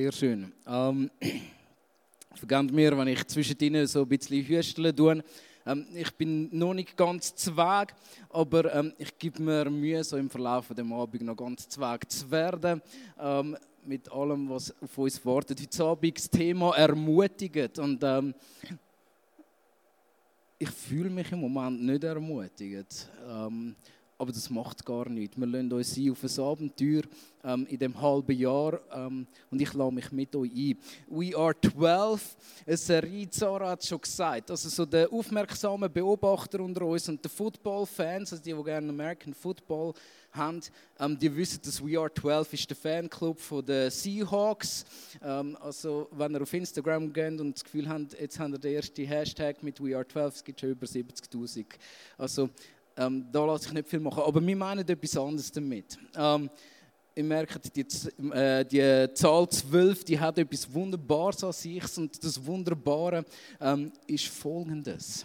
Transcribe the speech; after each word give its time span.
Sehr 0.00 0.12
schön. 0.12 0.50
Ähm, 0.66 1.10
vergebt 2.34 2.72
mir, 2.72 2.96
wenn 2.96 3.08
ich 3.08 3.22
zwischendrin 3.26 3.86
so 3.86 4.00
ein 4.00 4.08
bisschen 4.08 4.42
hüsteln 4.46 4.96
tue. 4.96 5.22
Ähm, 5.66 5.86
ich 5.94 6.10
bin 6.12 6.48
noch 6.58 6.72
nicht 6.72 6.96
ganz 6.96 7.34
zweig, 7.34 7.94
aber 8.30 8.74
ähm, 8.74 8.94
ich 8.96 9.18
gebe 9.18 9.42
mir 9.42 9.68
Mühe, 9.68 10.02
so 10.02 10.16
im 10.16 10.30
Verlauf 10.30 10.68
des 10.68 10.90
Abend 10.90 11.20
noch 11.20 11.36
ganz 11.36 11.68
zweig 11.68 12.10
zu 12.10 12.30
werden. 12.30 12.80
Ähm, 13.18 13.58
mit 13.84 14.10
allem, 14.10 14.48
was 14.48 14.74
auf 14.80 14.96
uns 14.96 15.22
wartet. 15.22 15.60
Heute 15.60 15.84
Abend 15.84 16.16
das 16.16 16.30
Thema 16.30 16.74
ermutigt. 16.78 17.78
Und 17.78 18.02
ähm, 18.02 18.32
ich 20.58 20.70
fühle 20.70 21.10
mich 21.10 21.30
im 21.30 21.40
Moment 21.40 21.82
nicht 21.82 22.04
ermutigt. 22.04 23.10
Aber 24.20 24.32
das 24.32 24.50
macht 24.50 24.84
gar 24.84 25.08
nichts. 25.08 25.38
Wir 25.38 25.46
lassen 25.46 25.72
uns 25.72 25.96
ein 25.96 26.10
auf 26.10 26.22
ein 26.22 26.44
Abenteuer 26.44 27.02
ähm, 27.42 27.66
in 27.70 27.78
dem 27.78 27.98
halben 27.98 28.36
Jahr 28.36 28.78
ähm, 28.92 29.26
und 29.50 29.62
ich 29.62 29.72
lasse 29.72 29.94
mich 29.94 30.12
mit 30.12 30.36
euch 30.36 30.50
ein. 30.50 30.76
We 31.08 31.34
are 31.34 31.58
12, 31.58 32.36
eine 32.66 32.76
Serie, 32.76 33.30
Zara 33.30 33.70
hat 33.70 33.82
schon 33.82 33.98
gesagt. 33.98 34.50
Also 34.50 34.68
so 34.68 34.84
der 34.84 35.10
aufmerksame 35.10 35.88
Beobachter 35.88 36.60
unter 36.60 36.84
uns 36.84 37.08
und 37.08 37.24
die 37.24 37.30
Football-Fans, 37.30 38.34
also 38.34 38.44
die, 38.44 38.52
die 38.52 38.62
gerne 38.62 38.90
American 38.90 39.32
Football 39.32 39.94
haben, 40.32 40.60
ähm, 40.98 41.18
die 41.18 41.34
wissen, 41.34 41.62
dass 41.64 41.82
We 41.82 41.98
Are 41.98 42.12
12 42.12 42.52
ist 42.52 42.68
der 42.68 42.76
Fanclub 42.76 43.40
von 43.40 43.64
den 43.64 43.90
Seahawks. 43.90 44.84
Ähm, 45.22 45.56
also 45.62 46.08
wenn 46.12 46.34
ihr 46.34 46.42
auf 46.42 46.52
Instagram 46.52 47.10
geht 47.10 47.40
und 47.40 47.56
das 47.56 47.64
Gefühl 47.64 47.88
habt, 47.88 48.20
jetzt 48.20 48.38
haben 48.38 48.52
wir 48.52 48.58
den 48.58 48.74
ersten 48.74 49.06
Hashtag 49.06 49.62
mit 49.62 49.82
We 49.82 49.96
Are 49.96 50.06
12, 50.06 50.34
es 50.34 50.44
gibt 50.44 50.60
schon 50.60 50.72
über 50.72 50.86
70'000. 50.86 51.64
Also 52.18 52.50
ähm, 53.00 53.26
da 53.32 53.44
lasse 53.46 53.68
ich 53.68 53.72
nicht 53.72 53.88
viel 53.88 54.00
machen. 54.00 54.22
Aber 54.22 54.46
wir 54.46 54.56
meinen 54.56 54.86
etwas 54.86 55.16
anderes 55.16 55.50
damit. 55.50 55.98
Ähm, 56.14 56.50
ihr 57.14 57.24
merkt, 57.24 57.74
die, 57.74 57.86
äh, 58.30 58.64
die 58.64 59.14
Zahl 59.14 59.48
12, 59.48 60.04
die 60.04 60.20
hat 60.20 60.38
etwas 60.38 60.72
Wunderbares 60.72 61.42
an 61.42 61.52
sich. 61.52 61.96
Und 61.96 62.22
das 62.22 62.44
Wunderbare 62.44 63.24
ähm, 63.60 63.90
ist 64.06 64.26
folgendes. 64.26 65.24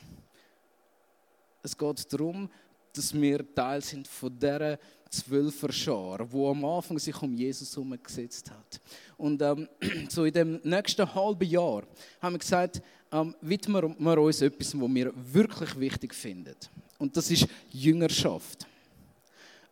Es 1.62 1.78
geht 1.78 2.14
darum, 2.14 2.50
dass 2.94 3.14
wir 3.14 3.54
Teil 3.54 3.82
sind 3.82 4.08
von 4.08 4.40
dieser 4.40 4.80
Zwölfer-Schar, 5.10 6.32
wo 6.32 6.50
am 6.50 6.64
Anfang 6.64 6.98
sich 6.98 7.22
um 7.22 7.34
Jesus 7.34 7.76
herumgesetzt 7.76 8.50
hat. 8.52 8.80
Und 9.18 9.42
ähm, 9.42 9.68
so 10.10 10.24
in 10.24 10.34
dem 10.34 10.62
nächsten 10.64 11.14
halben 11.14 11.50
Jahr 11.50 11.84
haben 12.22 12.36
wir 12.36 12.40
gesagt, 12.40 12.82
ähm, 13.12 13.36
widmen 13.42 13.96
wir 13.98 14.18
uns 14.18 14.42
etwas, 14.42 14.80
was 14.80 14.94
wir 14.94 15.12
wirklich 15.16 15.80
wichtig 15.80 16.14
finden. 16.14 16.56
Und 16.98 17.16
das 17.16 17.30
ist 17.32 17.48
Jüngerschaft. 17.72 18.68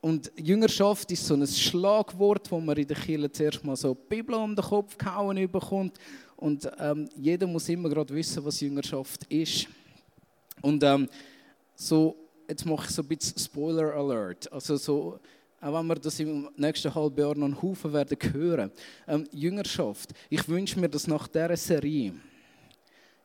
Und 0.02 0.32
Jüngerschaft 0.36 1.10
ist 1.12 1.26
so 1.26 1.34
ein 1.34 1.48
Schlagwort, 1.48 2.52
wo 2.52 2.60
man 2.60 2.76
in 2.76 2.88
der 2.88 2.98
Kirche 2.98 3.32
zuerst 3.32 3.64
mal 3.64 3.78
so 3.78 3.94
die 3.94 4.16
Bibel 4.16 4.36
um 4.36 4.54
den 4.54 4.64
Kopf 4.64 4.98
gehauen 4.98 5.50
bekommt. 5.50 5.98
Und 6.36 6.70
ähm, 6.78 7.08
jeder 7.16 7.48
muss 7.48 7.70
immer 7.70 7.88
gerade 7.88 8.14
wissen, 8.14 8.44
was 8.44 8.60
Jüngerschaft 8.60 9.24
ist. 9.32 9.68
Und 10.62 10.84
ähm, 10.84 11.08
so, 11.74 12.18
jetzt 12.50 12.66
mache 12.66 12.88
ich 12.88 12.94
so 12.94 13.02
ein 13.02 13.08
bisschen 13.08 13.38
Spoiler 13.38 13.94
Alert. 13.94 14.52
Also 14.52 14.76
so, 14.76 15.20
auch 15.62 15.74
wenn 15.74 15.88
wir 15.88 15.96
das 15.96 16.20
im 16.20 16.50
nächsten 16.58 16.94
halben 16.94 17.22
Jahr 17.22 17.36
noch 17.36 17.46
einen 17.46 17.62
Haufen 17.62 17.94
werden 17.94 18.18
hören. 18.34 18.72
Ähm, 19.08 19.26
Jüngerschaft. 19.32 20.14
Ich 20.30 20.46
wünsche 20.50 20.78
mir, 20.82 20.90
dass 20.90 21.08
nach 21.08 21.30
dieser 21.30 21.56
Serie 21.56 22.14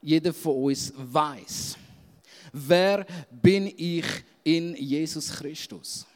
jeder 0.00 0.32
von 0.32 0.62
uns 0.62 0.92
weiß, 0.96 1.76
wer 2.52 3.06
bin 3.30 3.72
ich 3.76 4.04
in 4.44 4.74
Jesus 4.76 5.30
Christus? 5.32 6.06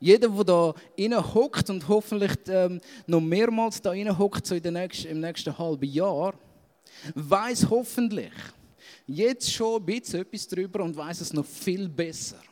Jeder, 0.00 0.28
der 0.28 0.44
da 0.44 0.74
innen 0.96 1.34
hockt 1.34 1.70
und 1.70 1.86
hoffentlich 1.88 2.32
ähm, 2.48 2.80
noch 3.06 3.20
mehrmals 3.20 3.80
da 3.80 3.92
innen 3.92 4.16
hockt, 4.16 4.46
so 4.46 4.54
in 4.54 4.72
nächsten, 4.72 5.08
im 5.08 5.20
nächsten 5.20 5.56
halben 5.56 5.90
Jahr, 5.90 6.34
weiß 7.14 7.68
hoffentlich 7.70 8.32
jetzt 9.06 9.52
schon 9.52 9.80
ein 9.80 9.86
bisschen 9.86 10.20
etwas 10.20 10.48
darüber 10.48 10.82
und 10.84 10.96
weiß 10.96 11.20
es 11.20 11.32
noch 11.32 11.46
viel 11.46 11.88
besser, 11.88 12.42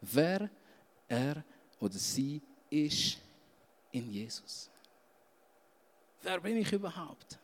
wer 0.00 0.48
er 1.08 1.44
oder 1.78 1.94
sie 1.94 2.40
ist 2.68 3.18
in 3.92 4.10
Jesus. 4.10 4.70
Wer 6.22 6.40
bin 6.40 6.56
ich 6.56 6.72
überhaupt? 6.72 7.38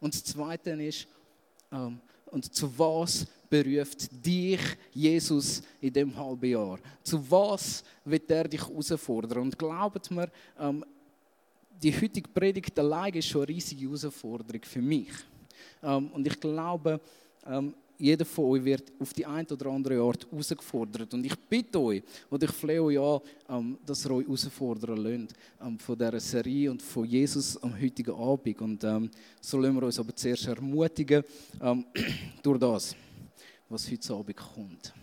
Und 0.00 0.14
das 0.14 0.24
Zweite 0.24 0.70
ist, 0.70 1.06
ähm, 1.72 2.00
und 2.30 2.54
zu 2.54 2.78
was 2.78 3.26
beruft 3.48 4.08
dich 4.24 4.60
Jesus 4.92 5.62
in 5.80 5.92
dem 5.92 6.16
halben 6.16 6.50
Jahr? 6.50 6.78
Zu 7.02 7.30
was 7.30 7.82
wird 8.04 8.30
er 8.30 8.48
dich 8.48 8.60
herausfordern? 8.60 9.42
Und 9.42 9.58
glaubt 9.58 10.10
mir, 10.10 10.30
ähm, 10.58 10.84
die 11.82 11.92
heutige 11.92 12.28
Predigt 12.28 12.78
allein 12.78 13.14
ist 13.14 13.28
schon 13.28 13.42
eine 13.42 13.48
riesige 13.48 13.86
Herausforderung 13.86 14.62
für 14.62 14.82
mich. 14.82 15.12
Ähm, 15.82 16.08
und 16.08 16.26
ich 16.26 16.38
glaube, 16.38 17.00
ähm, 17.46 17.74
jeder 17.98 18.24
von 18.24 18.44
euch 18.44 18.64
wird 18.64 18.92
auf 19.00 19.12
die 19.12 19.26
eine 19.26 19.48
oder 19.48 19.66
andere 19.66 20.00
Art 20.00 20.26
herausgefordert. 20.30 21.12
Und 21.12 21.26
ich 21.26 21.36
bitte 21.36 21.80
euch, 21.80 22.02
oder 22.30 22.44
ich 22.44 22.52
flehe 22.52 22.82
euch 22.82 22.98
an, 22.98 23.20
ähm, 23.48 23.78
dass 23.84 24.04
ihr 24.06 24.12
euch 24.12 24.26
herausfordern 24.26 24.96
lasst 24.96 25.34
ähm, 25.60 25.78
von 25.78 25.98
dieser 25.98 26.20
Serie 26.20 26.70
und 26.70 26.80
von 26.80 27.04
Jesus 27.04 27.60
am 27.62 27.78
heutigen 27.80 28.14
Abend. 28.14 28.60
Und 28.60 28.84
ähm, 28.84 29.10
so 29.40 29.58
lassen 29.58 29.74
wir 29.74 29.82
uns 29.82 29.98
aber 29.98 30.14
zuerst 30.14 30.46
ermutigen 30.46 31.24
durch 32.42 32.58
das, 32.58 32.94
was 33.68 33.90
heute 33.90 34.14
Abend 34.14 34.36
kommt. 34.36 34.94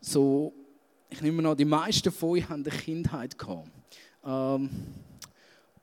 so, 0.00 0.52
ich 1.10 1.20
nehme 1.20 1.48
an, 1.48 1.56
die 1.56 1.64
meisten 1.64 2.12
von 2.12 2.30
euch 2.30 2.48
haben 2.48 2.64
eine 2.64 2.76
Kindheit 2.76 3.36
gehabt. 3.38 3.70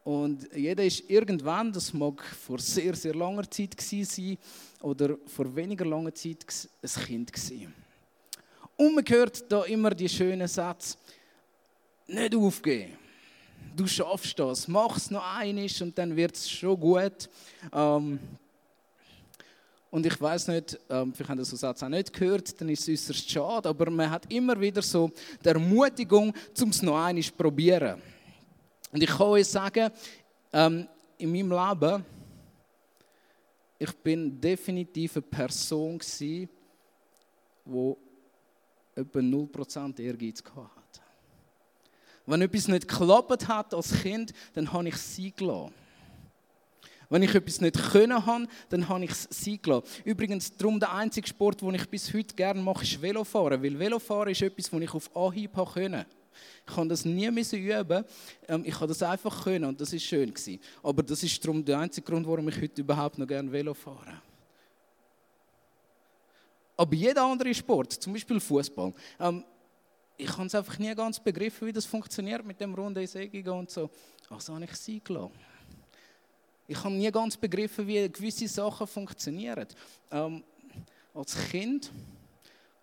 Und 0.04 0.50
jeder 0.54 0.84
ist 0.84 1.10
irgendwann, 1.10 1.72
das 1.72 1.94
mag 1.94 2.22
vor 2.24 2.60
sehr, 2.60 2.94
sehr 2.94 3.16
langer 3.16 3.50
Zeit 3.50 3.80
sein 3.80 4.38
oder 4.82 5.18
vor 5.28 5.56
weniger 5.56 5.86
langer 5.86 6.14
Zeit 6.14 6.46
ein 6.82 7.04
Kind 7.06 7.32
gewesen. 7.32 7.74
Und 8.76 8.96
man 8.96 9.06
hört 9.08 9.50
da 9.50 9.64
immer 9.64 9.92
die 9.92 10.10
schönen 10.10 10.48
Sätze, 10.48 10.98
nicht 12.08 12.36
aufgeben. 12.36 12.98
Du 13.76 13.88
schaffst 13.88 14.38
das, 14.38 14.68
mach 14.68 14.98
es 14.98 15.10
noch 15.10 15.24
einiges 15.36 15.82
und 15.82 15.98
dann 15.98 16.16
wird 16.16 16.36
es 16.36 16.50
schon 16.50 16.80
gut. 16.80 17.30
Ähm, 17.72 18.20
und 19.90 20.06
ich 20.06 20.20
weiß 20.20 20.48
nicht, 20.50 20.80
ähm, 20.90 21.14
vielleicht 21.14 21.30
haben 21.30 21.38
das 21.38 21.50
so 21.50 21.56
Satz 21.56 21.82
auch 21.82 21.88
nicht 21.88 22.12
gehört, 22.12 22.60
dann 22.60 22.68
ist 22.70 22.82
es 22.82 22.90
äußerst 22.90 23.30
schade, 23.30 23.70
aber 23.70 23.90
man 23.90 24.10
hat 24.10 24.32
immer 24.32 24.60
wieder 24.60 24.82
so 24.82 25.12
die 25.44 25.48
Ermutigung, 25.48 26.34
um 26.62 26.70
es 26.70 26.82
noch 26.82 27.00
einmal 27.00 27.24
zu 27.24 27.32
probieren. 27.32 28.02
Und 28.94 29.02
ich 29.02 29.10
kann 29.10 29.28
euch 29.28 29.48
sagen, 29.48 29.90
ähm, 30.54 30.88
in 31.18 31.32
meinem 31.32 31.50
Leben, 31.50 32.06
ich 33.80 33.92
bin 33.92 34.40
definitiv 34.40 35.16
eine 35.16 35.24
Person 35.24 36.00
die 36.16 36.48
etwa 38.96 39.20
0% 39.20 40.00
Ehrgeiz 40.00 40.44
hatte. 40.56 41.02
Wenn 42.28 42.42
etwas 42.44 42.68
nicht 42.68 42.88
geklappt 42.88 43.48
hat 43.48 43.74
als 43.74 44.02
Kind, 44.02 44.32
dann 44.54 44.72
habe 44.72 44.88
ich 44.88 44.98
sein 44.98 45.34
gelassen. 45.36 45.74
Wenn 47.10 47.24
ich 47.24 47.34
etwas 47.34 47.62
nicht 47.62 47.92
können 47.92 48.26
habe, 48.26 48.48
dann 48.70 48.88
habe 48.88 49.06
ich 49.06 49.12
es 49.12 49.28
sein 49.32 49.60
gelassen. 49.60 49.88
Übrigens, 50.06 50.56
darum 50.56 50.80
der 50.80 50.94
einzige 50.94 51.28
Sport, 51.28 51.62
den 51.62 51.74
ich 51.74 51.90
bis 51.90 52.14
heute 52.14 52.36
gerne 52.36 52.62
mache, 52.62 52.84
ist 52.84 53.02
Velofahren. 53.02 53.64
Weil 53.64 53.80
Velofahren 53.80 54.32
ist 54.32 54.44
etwas, 54.44 54.70
das 54.70 54.82
ich 54.82 54.94
auf 54.94 55.16
Anhieb 55.16 55.58
können. 55.74 56.06
Ich 56.68 56.74
konnte 56.74 56.94
das 56.94 57.06
nie 57.06 57.28
üben. 57.28 58.06
Ähm, 58.48 58.64
ich 58.66 58.74
konnte 58.74 58.88
das 58.88 59.04
einfach 59.04 59.44
können 59.44 59.66
und 59.66 59.80
das 59.80 59.94
ist 59.94 60.04
schön 60.04 60.34
gewesen. 60.34 60.60
Aber 60.82 61.04
das 61.04 61.24
ist 61.24 61.44
darum 61.44 61.64
der 61.64 61.80
einzige 61.80 62.06
Grund, 62.06 62.28
warum 62.28 62.48
ich 62.50 62.62
heute 62.62 62.82
überhaupt 62.82 63.18
noch 63.18 63.28
gerne 63.28 63.52
Velo 63.52 63.74
fahre. 63.74 64.22
Aber 66.76 66.96
jeder 66.96 67.24
andere 67.24 67.54
Sport, 67.54 67.94
zum 67.94 68.14
Beispiel 68.14 68.40
Fußball, 68.40 68.94
ähm, 69.20 69.44
ich 70.18 70.30
habe 70.32 70.46
es 70.46 70.56
einfach 70.56 70.78
nie 70.80 70.94
ganz 70.94 71.20
begriffen, 71.20 71.68
wie 71.68 71.74
das 71.74 71.86
funktioniert 71.86 72.46
mit 72.46 72.60
dem 72.60 72.74
runden 72.74 73.06
Sägigen 73.06 73.54
und 73.54 73.70
so. 73.70 73.90
Also 74.30 74.54
habe 74.54 74.66
ich 74.66 74.72
es 74.72 74.88
eingelassen. 74.88 75.32
Ich 76.68 76.84
habe 76.84 76.94
nie 76.94 77.12
ganz 77.12 77.36
begriffen, 77.36 77.88
wie 77.88 78.10
gewisse 78.10 78.48
Sachen 78.48 78.88
funktionieren. 78.88 79.68
Ähm, 80.12 80.44
als 81.14 81.36
Kind. 81.50 81.92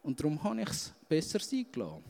Und 0.02 0.18
darum 0.18 0.42
habe 0.42 0.62
ich 0.62 0.68
es 0.68 0.92
besser 1.08 1.40
sein 1.40 1.66
gelassen. 1.70 2.04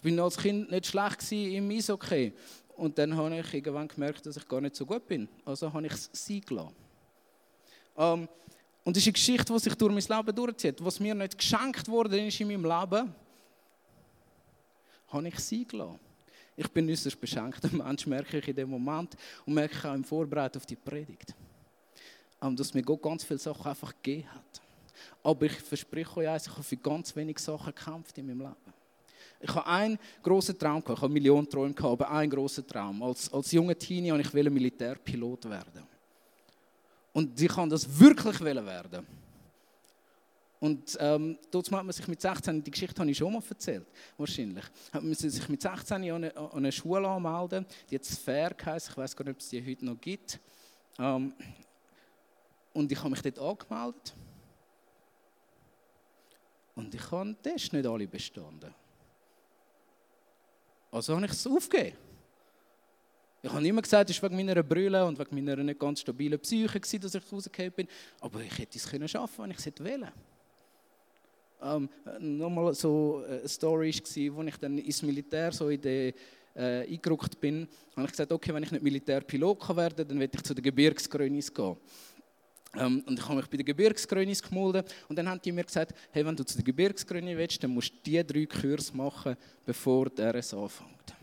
Ich 0.00 0.04
bin 0.04 0.18
als 0.18 0.38
Kind 0.38 0.70
nicht 0.70 0.86
schlecht 0.86 1.30
im 1.30 1.70
Eishockey. 1.70 2.32
Und 2.74 2.96
dann 2.96 3.14
habe 3.14 3.38
ich 3.38 3.52
irgendwann 3.52 3.86
gemerkt, 3.86 4.24
dass 4.24 4.38
ich 4.38 4.48
gar 4.48 4.62
nicht 4.62 4.74
so 4.74 4.86
gut 4.86 5.06
bin. 5.06 5.28
Also 5.44 5.70
habe 5.70 5.84
ich 5.84 5.92
es 5.92 6.08
sein 6.10 6.40
gelassen. 6.40 6.74
Ähm, 7.98 8.26
und 8.82 8.96
das 8.96 9.02
ist 9.02 9.08
eine 9.08 9.12
Geschichte, 9.12 9.52
die 9.52 9.58
sich 9.58 9.74
durch 9.74 9.92
mein 9.92 10.18
Leben 10.18 10.34
durchzieht. 10.34 10.82
Was 10.82 11.00
mir 11.00 11.14
nicht 11.14 11.36
geschenkt 11.36 11.86
wurde 11.86 12.18
ist 12.18 12.40
in 12.40 12.48
meinem 12.48 12.64
Leben, 12.64 13.14
habe 15.08 15.28
ich 15.28 15.38
sein 15.38 15.68
gelassen. 15.68 16.00
Ich 16.56 16.68
bin 16.68 16.88
äußerst 16.88 17.20
beschenkter 17.20 17.68
Mensch, 17.70 18.06
merke 18.06 18.38
ich 18.38 18.48
in 18.48 18.56
dem 18.56 18.70
Moment 18.70 19.18
und 19.44 19.52
merke 19.52 19.74
ich 19.76 19.84
auch 19.84 19.92
im 19.92 20.04
Vorbereiten 20.04 20.56
auf 20.56 20.64
die 20.64 20.76
Predigt. 20.76 21.34
Ähm, 22.40 22.56
dass 22.56 22.72
mir 22.72 22.82
Gott 22.82 23.02
ganz 23.02 23.22
viele 23.22 23.38
Sachen 23.38 23.66
einfach 23.66 23.92
gegeben 24.02 24.32
hat. 24.32 24.62
Aber 25.22 25.44
ich 25.44 25.60
verspreche 25.60 26.16
euch 26.16 26.28
eins, 26.28 26.46
ich 26.46 26.52
habe 26.52 26.62
für 26.62 26.76
ganz 26.78 27.14
wenige 27.14 27.38
Sachen 27.38 27.74
gekämpft 27.74 28.16
in 28.16 28.28
meinem 28.28 28.40
Leben. 28.40 28.79
Ich 29.42 29.54
habe 29.54 29.66
einen 29.66 29.98
großen 30.22 30.58
Traum 30.58 30.82
gehabt, 30.82 30.98
ich 30.98 31.02
habe 31.02 31.12
Millionen 31.12 31.48
Träume 31.48 31.72
gehabt, 31.72 31.92
aber 31.92 32.10
einen 32.10 32.30
großen 32.30 32.66
Traum. 32.66 33.02
Als, 33.02 33.32
als 33.32 33.50
junger 33.52 33.76
Teenie 33.76 34.12
wollte 34.12 34.38
ich 34.38 34.50
Militärpilot 34.50 35.48
werden. 35.48 35.82
Und 37.12 37.40
ich 37.40 37.48
kann 37.48 37.68
das 37.68 37.98
wirklich 37.98 38.38
werden. 38.40 39.06
Und 40.60 40.94
ähm, 41.00 41.38
dort 41.50 41.72
hat 41.72 41.84
man 41.84 41.92
sich 41.92 42.06
mit 42.06 42.20
16, 42.20 42.62
die 42.62 42.70
Geschichte 42.70 43.00
habe 43.00 43.10
ich 43.10 43.16
schon 43.16 43.32
mal 43.32 43.42
erzählt, 43.48 43.86
wahrscheinlich, 44.18 44.64
hat 44.92 45.02
man 45.02 45.14
sich 45.14 45.48
mit 45.48 45.62
16 45.62 45.96
an 45.96 46.02
eine, 46.02 46.36
an 46.36 46.50
eine 46.52 46.70
Schule 46.70 47.08
anmelden, 47.08 47.64
die 47.88 47.94
jetzt 47.94 48.20
Fair 48.20 48.54
heisst, 48.66 48.90
ich 48.90 48.96
weiß 48.96 49.16
gar 49.16 49.24
nicht, 49.24 49.36
ob 49.36 49.40
es 49.40 49.48
die 49.48 49.64
heute 49.64 49.86
noch 49.86 49.98
gibt. 49.98 50.38
Ähm, 50.98 51.32
und 52.74 52.92
ich 52.92 52.98
habe 52.98 53.08
mich 53.08 53.22
dort 53.22 53.38
angemeldet. 53.38 54.14
Und 56.74 56.94
ich 56.94 57.10
habe 57.10 57.24
den 57.24 57.42
Test 57.42 57.72
nicht 57.72 57.86
alle 57.86 58.06
bestanden. 58.06 58.74
Also 61.00 61.16
habe 61.16 61.24
ich 61.24 61.32
es 61.32 61.46
aufgegeben. 61.46 61.96
Ich 63.42 63.50
habe 63.50 63.66
immer 63.66 63.80
gesagt, 63.80 64.10
es 64.10 64.22
war 64.22 64.28
wegen 64.28 64.46
meiner 64.46 64.62
Brille 64.62 65.02
und 65.06 65.18
wegen 65.18 65.34
meiner 65.34 65.56
nicht 65.56 65.80
ganz 65.80 66.00
stabilen 66.00 66.38
Psyche, 66.38 67.00
dass 67.00 67.14
ich 67.14 67.32
rausgekommen 67.32 67.72
bin. 67.72 67.88
Aber 68.20 68.42
ich 68.42 68.58
hätte 68.58 68.76
es 68.76 68.86
können 68.86 69.08
schaffen, 69.08 69.44
wenn 69.44 69.50
ich 69.50 69.56
es 69.56 69.64
hätte 69.64 69.82
wollen. 69.82 70.10
Ähm, 71.62 71.88
nochmal 72.18 72.74
so 72.74 73.24
eine 73.26 73.48
Story 73.48 73.94
war, 73.94 74.44
als 74.44 74.48
ich 74.48 74.56
dann 74.58 74.76
ins 74.76 75.02
Militär 75.02 75.52
so 75.52 75.70
in 75.70 75.80
die, 75.80 76.12
äh, 76.54 76.86
eingerückt 76.86 77.40
bin, 77.40 77.66
habe 77.96 78.04
ich 78.04 78.10
gesagt, 78.10 78.32
okay, 78.32 78.52
wenn 78.52 78.62
ich 78.62 78.70
nicht 78.70 78.82
Militärpilot 78.82 79.68
werden 79.70 79.96
kann, 79.96 80.06
dann 80.06 80.20
werde 80.20 80.36
ich 80.36 80.42
zu 80.42 80.52
den 80.52 80.64
Gebirgsgrönis 80.64 81.54
gehen. 81.54 81.78
Ähm, 82.76 83.02
und 83.06 83.18
ich 83.18 83.24
habe 83.24 83.36
mich 83.36 83.46
bei 83.46 83.56
den 83.56 83.66
Gebirgsgrönis 83.66 84.42
gemeldet 84.42 84.94
und 85.08 85.16
dann 85.16 85.28
haben 85.28 85.40
die 85.42 85.50
mir 85.50 85.64
gesagt, 85.64 85.92
hey, 86.12 86.24
wenn 86.24 86.36
du 86.36 86.44
zu 86.44 86.56
den 86.56 86.64
Gebirgsgrönis 86.64 87.36
willst, 87.36 87.62
dann 87.62 87.72
musst 87.72 87.90
du 87.90 87.96
diese 88.04 88.24
drei 88.24 88.46
Kurse 88.46 88.96
machen, 88.96 89.36
bevor 89.66 90.08
der 90.08 90.34
RS 90.34 90.54
anfängt. 90.54 91.14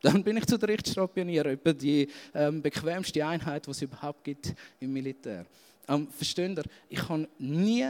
Dann 0.00 0.22
bin 0.22 0.36
ich 0.36 0.46
zu 0.46 0.58
der 0.58 0.68
Richtstrapionier, 0.68 1.46
etwa 1.46 1.72
die 1.72 2.08
ähm, 2.34 2.60
bequemste 2.60 3.24
Einheit, 3.24 3.66
die 3.66 3.70
es 3.70 3.82
überhaupt 3.82 4.24
gibt 4.24 4.54
im 4.80 4.92
Militär. 4.92 5.46
Ähm, 5.88 6.08
versteht 6.08 6.58
ihr? 6.58 6.64
Ich 6.88 7.08
habe 7.08 7.28
nie 7.38 7.86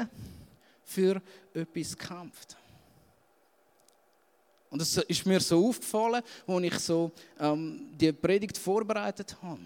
für 0.85 1.21
etwas 1.53 1.97
gekämpft. 1.97 2.57
Und 4.71 4.81
das 4.81 4.97
ist 4.97 5.27
mir 5.27 5.41
so 5.41 5.69
aufgefallen, 5.69 6.23
als 6.47 6.65
ich 6.65 6.79
so 6.81 7.13
ähm, 7.39 7.89
die 7.99 8.13
Predigt 8.13 8.59
vorbereitet 8.59 9.37
habe 9.41 9.61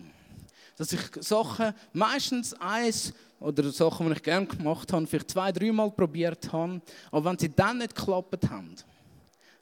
dass 0.79 0.93
ich 0.93 1.01
Sachen, 1.21 1.75
meistens 1.93 2.55
eins 2.55 3.13
oder 3.41 3.71
Sachen, 3.71 4.07
die 4.07 4.13
ich 4.13 4.23
gerne 4.23 4.47
gemacht 4.47 4.93
habe, 4.93 5.07
vielleicht 5.07 5.31
zwei, 5.31 5.51
dreimal 5.51 5.91
probiert 5.91 6.51
habe, 6.53 6.81
aber 7.11 7.31
wenn 7.31 7.39
sie 7.39 7.49
dann 7.49 7.79
nicht 7.79 7.95
geklappt 7.95 8.49
haben, 8.49 8.77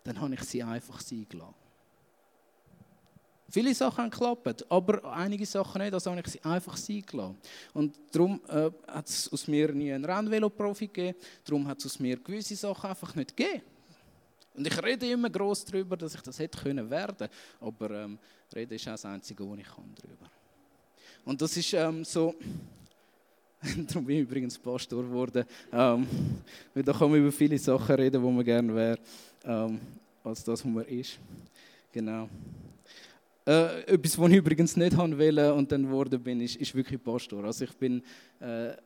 dann 0.04 0.20
habe 0.20 0.34
ich 0.34 0.42
sie 0.42 0.62
einfach 0.62 1.00
sein 1.00 1.26
gelassen. 1.28 1.54
Viele 3.48 3.74
Sachen 3.74 4.04
haben 4.04 4.10
geklappt, 4.10 4.70
aber 4.70 5.04
einige 5.10 5.46
Sachen 5.46 5.80
nicht, 5.80 5.94
also 5.94 6.10
habe 6.10 6.20
ich 6.20 6.26
sie 6.26 6.44
einfach 6.44 6.76
sein 6.76 7.02
gelassen. 7.06 7.38
Und 7.72 7.96
darum 8.12 8.40
äh, 8.48 8.70
hat 8.86 9.08
es 9.08 9.32
aus 9.32 9.48
mir 9.48 9.72
nie 9.72 9.92
einen 9.92 10.04
Rennvelo-Profi 10.04 10.88
gegeben, 10.88 11.18
darum 11.44 11.66
hat 11.66 11.78
es 11.78 11.86
aus 11.86 11.98
mir 11.98 12.18
gewisse 12.18 12.56
Sachen 12.56 12.90
einfach 12.90 13.14
nicht 13.14 13.34
gegeben. 13.34 13.62
Und 14.54 14.66
ich 14.66 14.82
rede 14.82 15.10
immer 15.10 15.30
groß 15.30 15.64
darüber, 15.64 15.96
dass 15.96 16.14
ich 16.14 16.20
das 16.20 16.38
hätte 16.38 16.58
können 16.58 16.90
werden, 16.90 17.28
aber 17.60 17.90
ähm, 17.90 18.18
reden 18.54 18.74
ist 18.74 18.86
auch 18.88 18.92
das 18.92 19.04
Einzige, 19.06 19.48
was 19.48 19.58
ich 19.58 19.66
kann 19.66 19.94
darüber. 19.94 20.30
Und 21.26 21.42
das 21.42 21.56
ist 21.56 21.72
ähm, 21.72 22.04
so, 22.04 22.36
darum 23.88 24.04
bin 24.06 24.18
ich 24.18 24.22
übrigens 24.22 24.56
Pastor 24.56 25.02
geworden, 25.02 25.44
ähm, 25.72 26.06
da 26.72 26.92
kann 26.92 27.10
man 27.10 27.18
über 27.18 27.32
viele 27.32 27.58
Sachen 27.58 27.96
reden, 27.96 28.22
wo 28.22 28.30
man 28.30 28.44
gerne 28.44 28.72
wäre, 28.72 28.98
ähm, 29.44 29.80
als 30.22 30.44
das, 30.44 30.64
was 30.64 30.64
man 30.64 30.84
ist. 30.84 31.18
Genau. 31.90 32.28
Äh, 33.44 33.82
etwas, 33.92 34.16
was 34.16 34.30
ich 34.30 34.36
übrigens 34.36 34.76
nicht 34.76 34.96
haben 34.96 35.18
will 35.18 35.40
und 35.50 35.72
dann 35.72 35.82
geworden 35.82 36.22
bin, 36.22 36.40
ist, 36.40 36.56
ist 36.56 36.72
wirklich 36.76 37.02
Pastor. 37.02 37.42
Also 37.42 37.64
ich 37.64 37.72
bin, 37.72 38.04
äh, 38.38 38.76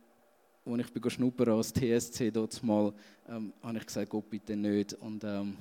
als 0.64 0.78
ich 0.78 0.92
bin 0.94 1.10
schnuppern 1.10 1.50
als 1.50 1.74
TSC 1.74 2.30
dort 2.30 2.62
mal, 2.62 2.90
ähm, 3.28 3.52
habe 3.62 3.76
ich 3.76 3.84
gesagt, 3.84 4.08
Gott 4.08 4.30
bitte 4.30 4.56
nicht. 4.56 4.94
Und 4.94 5.22
ähm, 5.24 5.58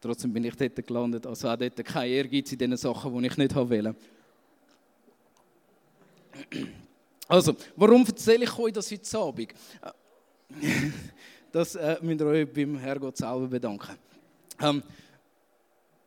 trotzdem 0.00 0.32
bin 0.32 0.44
ich 0.44 0.54
dort 0.54 0.86
gelandet. 0.86 1.26
Also 1.26 1.48
auch 1.48 1.56
dort 1.56 1.84
kein 1.84 2.10
Ehrgeiz 2.10 2.52
in 2.52 2.58
den 2.58 2.76
Sachen, 2.76 3.12
die 3.18 3.26
ich 3.26 3.36
nicht 3.36 3.54
haben 3.56 3.70
will. 3.70 3.92
Also, 7.28 7.56
warum 7.74 8.04
erzähle 8.06 8.44
ich 8.44 8.58
euch 8.58 8.72
das 8.72 8.90
heute 8.90 9.18
Abend? 9.18 9.54
Das 11.50 11.74
äh, 11.74 11.96
müsst 12.02 12.20
ihr 12.20 12.26
euch 12.26 12.52
beim 12.52 12.76
Herrgott 12.78 13.16
selber 13.16 13.46
bedanken. 13.46 13.96
Ähm, 14.60 14.82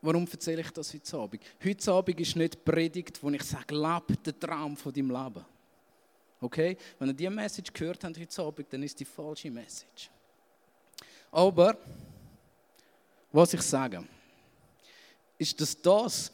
warum 0.01 0.27
erzähle 0.31 0.61
ich 0.61 0.71
das 0.71 0.93
heute 0.93 1.17
Abend? 1.17 1.41
Heute 1.63 1.91
Abend 1.91 2.19
ist 2.19 2.35
nicht 2.35 2.53
die 2.53 2.57
Predigt, 2.57 3.21
wo 3.21 3.29
ich 3.29 3.43
sage, 3.43 3.75
lebe 3.75 4.15
den 4.17 4.39
Traum 4.39 4.77
von 4.77 4.93
deinem 4.93 5.09
Leben. 5.09 5.45
Okay? 6.41 6.77
Wenn 6.97 7.09
ihr 7.09 7.13
diese 7.13 7.29
Message 7.29 7.73
gehört 7.73 8.03
habt 8.03 8.17
heute 8.17 8.41
Abend, 8.41 8.67
dann 8.71 8.83
ist 8.83 8.99
die 8.99 9.05
falsche 9.05 9.51
Message. 9.51 10.09
Aber, 11.31 11.77
was 13.31 13.53
ich 13.53 13.61
sage, 13.61 14.03
ist, 15.37 15.59
dass 15.59 15.81
das, 15.81 16.31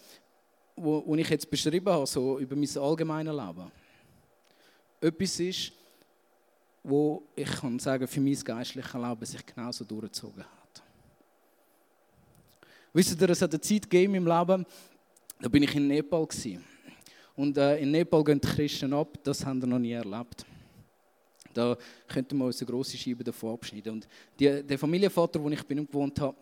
was 0.75 1.19
ich 1.19 1.29
jetzt 1.29 1.49
beschrieben 1.49 1.91
habe, 1.91 2.05
so 2.05 2.39
über 2.39 2.55
mein 2.55 2.77
allgemeines 2.77 3.33
Leben, 3.33 3.71
etwas 5.01 5.39
ist, 5.39 5.71
wo 6.83 7.23
ich 7.35 7.49
kann 7.49 7.79
sagen, 7.79 8.07
für 8.07 8.21
mein 8.21 8.35
geistliches 8.35 8.93
Leben 8.93 9.25
sich 9.25 9.45
genauso 9.45 9.83
durchgezogen 9.83 10.43
hat. 10.43 10.83
Wisst 12.93 13.19
ihr, 13.19 13.29
es 13.29 13.41
hat 13.41 13.51
eine 13.51 13.61
Zeit 13.61 13.89
gegeben 13.89 14.15
im 14.15 14.27
Leben, 14.27 14.65
da 15.41 15.49
bin 15.49 15.63
ich 15.63 15.75
in 15.75 15.87
Nepal 15.87 16.25
gewesen. 16.25 16.63
Und 17.35 17.57
äh, 17.57 17.79
in 17.79 17.91
Nepal 17.91 18.23
gehen 18.23 18.39
die 18.39 18.47
Christen 18.47 18.93
ab, 18.93 19.17
das 19.23 19.45
haben 19.45 19.59
wir 19.61 19.67
noch 19.67 19.79
nie 19.79 19.91
erlebt. 19.91 20.45
Da 21.53 21.75
könnten 22.07 22.37
wir 22.37 22.45
uns 22.45 22.61
eine 22.61 22.69
grosse 22.69 22.97
Scheibe 22.97 23.23
davon 23.23 23.53
abschneiden. 23.53 23.93
Und 23.93 24.07
die, 24.39 24.63
der 24.63 24.77
Familienvater, 24.77 25.41
wo 25.41 25.49
ich 25.49 25.63
bin 25.63 25.85
gewohnt 25.85 26.19
habe, 26.21 26.37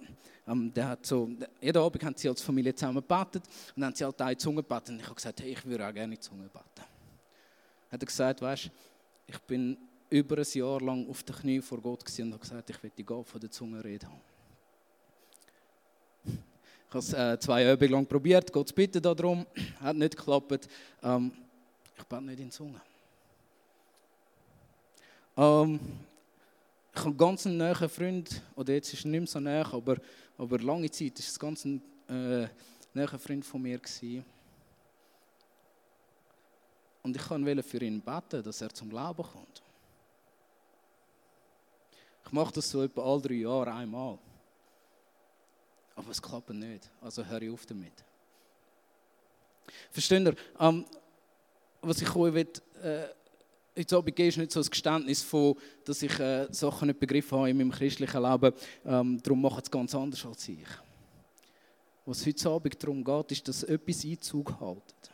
ähm, 0.48 0.72
der 0.74 0.90
hat 0.90 1.06
so, 1.06 1.30
jeden 1.62 1.78
Abend 1.78 2.04
haben 2.04 2.16
sie 2.18 2.28
als 2.28 2.42
Familie 2.42 2.76
zusammen 2.76 3.02
gebetet 3.02 3.44
und 3.76 3.82
dann 3.82 3.86
haben 3.86 3.96
sie 3.96 4.04
halt 4.04 4.22
eine 4.22 4.38
Zunge 4.38 4.62
gebetet. 4.62 4.90
Und 4.90 5.00
ich 5.00 5.06
habe 5.06 5.16
gesagt, 5.16 5.42
hey, 5.42 5.52
ich 5.52 5.66
würde 5.66 5.88
auch 5.88 5.94
gerne 5.94 6.20
Zunge 6.20 6.50
beten 6.50 6.93
hat 7.94 8.02
er 8.02 8.08
gesagt, 8.08 8.42
weißt, 8.42 8.72
ich 9.28 9.40
bin 9.42 9.78
über 10.10 10.40
ein 10.40 10.46
Jahr 10.52 10.82
lang 10.82 11.08
auf 11.08 11.22
den 11.22 11.36
Knie 11.36 11.62
vor 11.62 11.80
Gott 11.80 12.04
und 12.20 12.32
habe 12.32 12.40
gesagt, 12.40 12.70
ich 12.72 12.82
will 12.82 12.92
die 12.98 13.06
Gabe 13.06 13.24
von 13.24 13.40
der 13.40 13.52
Zunge 13.52 13.84
reden. 13.84 14.10
Ich 16.26 16.90
habe 16.90 17.00
es 17.00 17.14
äh, 17.14 17.40
zwei 17.40 17.64
Jahre 17.64 17.86
lang 17.86 18.08
probiert, 18.08 18.52
Gott 18.52 18.70
zu 18.70 18.74
bitten 18.74 19.02
darum, 19.02 19.46
hat 19.80 19.96
nicht 19.96 20.18
geklappt. 20.18 20.68
Ähm, 21.04 21.32
ich 21.96 22.04
bete 22.04 22.24
nicht 22.24 22.40
in 22.40 22.50
Zunge. 22.50 22.82
Ähm, 25.38 25.80
ich 26.94 27.00
habe 27.00 27.10
einen 27.10 27.18
ganz 27.18 27.46
nahen 27.46 27.90
Freund, 27.90 28.42
oder 28.56 28.74
jetzt 28.74 28.92
ist 28.92 29.06
er 29.06 29.12
nicht 29.12 29.20
mehr 29.20 29.28
so 29.28 29.40
nah, 29.40 29.72
aber, 29.72 29.98
aber 30.36 30.60
lange 30.60 30.90
Zeit 30.90 31.14
war 31.14 31.20
es 31.20 31.36
ein 31.36 31.40
ganz 31.40 31.66
äh, 31.66 32.48
naher 32.92 33.20
Freund 33.20 33.46
von 33.46 33.62
mir. 33.62 33.78
Gewesen. 33.78 34.26
Und 37.04 37.18
ich 37.18 37.30
wollte 37.30 37.64
für 37.64 37.84
ihn 37.84 38.02
beten, 38.02 38.42
dass 38.42 38.62
er 38.62 38.74
zum 38.74 38.90
Glauben 38.90 39.24
kommt. 39.24 39.62
Ich 42.26 42.32
mache 42.32 42.54
das 42.54 42.70
so 42.70 42.82
etwa 42.82 43.04
alle 43.04 43.22
drei 43.22 43.34
Jahre 43.36 43.74
einmal. 43.74 44.18
Aber 45.96 46.10
es 46.10 46.22
klappt 46.22 46.50
nicht. 46.52 46.90
Also 47.02 47.24
höre 47.26 47.42
ich 47.42 47.52
auf 47.52 47.66
damit. 47.66 47.92
Versteht 49.92 50.26
ihr? 50.26 50.36
Ähm, 50.60 50.86
was 51.82 52.02
ich 52.02 52.16
euch 52.16 52.34
will, 52.34 52.48
äh, 52.82 53.04
heute 53.78 53.98
Abend 53.98 54.20
ist 54.20 54.38
nicht 54.38 54.52
so 54.52 54.62
ein 54.62 54.70
Geständnis 54.70 55.22
von, 55.22 55.56
dass 55.84 56.02
ich 56.02 56.18
äh, 56.20 56.48
Sachen 56.52 56.88
nicht 56.88 57.00
begriffen 57.00 57.38
habe 57.38 57.50
in 57.50 57.58
meinem 57.58 57.72
christlichen 57.72 58.24
Leben. 58.24 58.54
Ähm, 58.86 59.22
darum 59.22 59.42
mache 59.42 59.60
ich 59.60 59.66
es 59.66 59.72
ganz 59.72 59.94
anders 59.94 60.26
als 60.26 60.48
ich. 60.48 60.68
Was 62.06 62.26
heute 62.26 62.50
Abend 62.50 62.82
darum 62.82 63.04
geht, 63.04 63.32
ist, 63.34 63.48
dass 63.48 63.64
etwas 63.64 64.06
Einzug 64.06 64.60
hält 64.60 65.13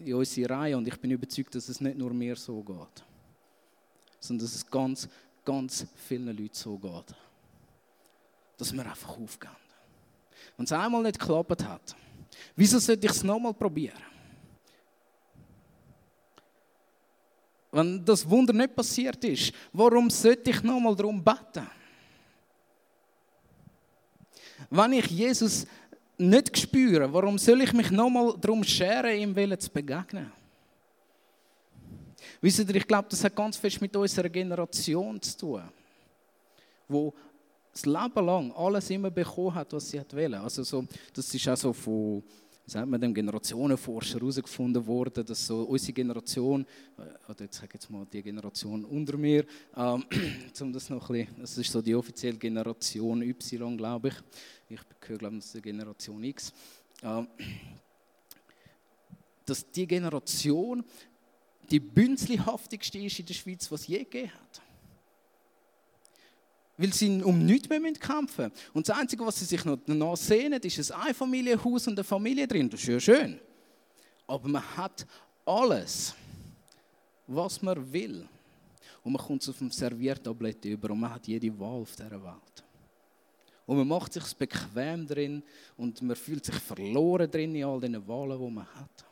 in 0.00 0.14
unsere 0.14 0.50
Reihe 0.50 0.76
und 0.76 0.86
ich 0.88 0.98
bin 0.98 1.10
überzeugt, 1.10 1.54
dass 1.54 1.68
es 1.68 1.80
nicht 1.80 1.96
nur 1.96 2.12
mir 2.12 2.36
so 2.36 2.62
geht, 2.62 3.04
sondern 4.18 4.46
dass 4.46 4.54
es 4.54 4.68
ganz, 4.68 5.08
ganz 5.44 5.86
vielen 6.08 6.36
Leuten 6.36 6.54
so 6.54 6.78
geht. 6.78 7.14
Dass 8.56 8.72
wir 8.72 8.84
einfach 8.84 9.16
aufgehen. 9.16 9.50
Wenn 10.56 10.64
es 10.64 10.72
einmal 10.72 11.02
nicht 11.02 11.18
geklappt 11.18 11.64
hat, 11.64 11.96
wieso 12.56 12.78
sollte 12.78 13.06
ich 13.06 13.12
es 13.12 13.22
nochmal 13.22 13.54
probieren? 13.54 14.02
Wenn 17.72 18.04
das 18.04 18.28
Wunder 18.28 18.52
nicht 18.52 18.74
passiert 18.74 19.22
ist, 19.24 19.52
warum 19.72 20.10
sollte 20.10 20.50
ich 20.50 20.62
nochmal 20.62 20.96
darum 20.96 21.22
beten? 21.22 21.68
Wenn 24.68 24.92
ich 24.92 25.06
Jesus 25.06 25.66
nicht 26.20 26.58
spüren, 26.58 27.12
warum 27.12 27.38
soll 27.38 27.62
ich 27.62 27.72
mich 27.72 27.90
nochmal 27.90 28.34
darum 28.40 28.62
scheren, 28.62 29.18
ihm 29.18 29.34
Willen 29.34 29.58
zu 29.58 29.70
begegnen? 29.70 30.30
Wisst 32.40 32.58
ihr, 32.58 32.74
ich 32.74 32.86
glaube, 32.86 33.08
das 33.10 33.24
hat 33.24 33.34
ganz 33.34 33.56
fest 33.56 33.80
mit 33.80 33.94
unserer 33.96 34.28
Generation 34.28 35.20
zu 35.20 35.36
tun, 35.36 35.62
wo 36.88 37.12
das 37.72 37.86
Leben 37.86 38.26
lang 38.26 38.52
alles 38.52 38.90
immer 38.90 39.10
bekommen 39.10 39.54
hat, 39.54 39.72
was 39.72 39.88
sie 39.88 40.00
hat 40.00 40.14
wollen. 40.14 40.34
Also 40.34 40.62
so, 40.62 40.84
das 41.14 41.32
ist 41.34 41.48
auch 41.48 41.56
so 41.56 41.72
von 41.72 42.22
wie 42.70 42.74
sagt 42.74 42.88
man 42.88 43.00
dem 43.00 43.12
Generationenforscher 43.12 44.20
herausgefunden 44.20 44.86
worden, 44.86 45.26
dass 45.26 45.44
so 45.44 45.62
unsere 45.62 45.92
Generation, 45.92 46.64
äh, 46.96 47.28
oder 47.28 47.42
jetzt 47.42 47.56
sage 47.56 47.70
jetzt 47.74 47.90
mal 47.90 48.06
die 48.06 48.22
Generation 48.22 48.84
unter 48.84 49.16
mir, 49.16 49.44
ähm, 49.76 50.04
um 50.60 50.72
das 50.72 50.88
noch 50.88 51.10
ein 51.10 51.26
bisschen, 51.26 51.40
das 51.40 51.58
ist 51.58 51.72
so 51.72 51.82
die 51.82 51.96
offizielle 51.96 52.38
Generation 52.38 53.22
Y, 53.22 53.76
glaube 53.76 54.08
ich. 54.10 54.14
Ich 54.68 54.80
gehöre, 55.00 55.18
glaube 55.18 55.36
ich, 55.38 55.46
zur 55.46 55.60
Generation 55.60 56.22
X. 56.22 56.52
Ähm, 57.02 57.26
dass 59.44 59.68
die 59.68 59.88
Generation 59.88 60.84
die 61.68 61.80
bünzlihaftigste 61.80 62.98
ist 62.98 63.18
in 63.18 63.26
der 63.26 63.34
Schweiz, 63.34 63.68
was 63.72 63.84
je 63.88 63.98
gegeben 63.98 64.30
hat 64.30 64.62
weil 66.80 66.94
sie 66.94 67.22
um 67.22 67.44
nichts 67.44 67.68
mehr 67.68 67.80
kämpfen 67.92 68.46
müssen. 68.46 68.52
Und 68.72 68.88
das 68.88 68.96
Einzige, 68.96 69.26
was 69.26 69.38
sie 69.38 69.44
sich 69.44 69.62
noch 69.64 70.16
sehnen, 70.16 70.60
ist 70.62 70.92
ein 70.92 71.02
Einfamilienhaus 71.08 71.86
und 71.86 71.98
eine 71.98 72.04
Familie 72.04 72.48
drin. 72.48 72.70
Das 72.70 72.80
ist 72.80 72.88
ja 72.88 72.98
schön. 72.98 73.38
Aber 74.26 74.48
man 74.48 74.76
hat 74.76 75.06
alles, 75.44 76.14
was 77.26 77.60
man 77.60 77.92
will. 77.92 78.26
Und 79.02 79.12
man 79.12 79.22
kommt 79.22 79.46
auf 79.46 79.58
dem 79.58 79.70
Serviertablett 79.70 80.64
über 80.64 80.90
und 80.90 81.00
man 81.00 81.12
hat 81.12 81.26
jede 81.26 81.58
Wahl 81.58 81.82
auf 81.82 81.94
dieser 81.94 82.22
Welt. 82.22 82.64
Und 83.66 83.76
man 83.76 83.88
macht 83.88 84.14
sich 84.14 84.34
bequem 84.34 85.06
drin 85.06 85.42
und 85.76 86.00
man 86.00 86.16
fühlt 86.16 86.44
sich 86.46 86.54
verloren 86.54 87.30
drin 87.30 87.54
in 87.54 87.64
all 87.64 87.78
diesen 87.78 88.08
Wahlen, 88.08 88.40
die 88.40 88.50
man 88.50 88.66
hat. 88.74 89.04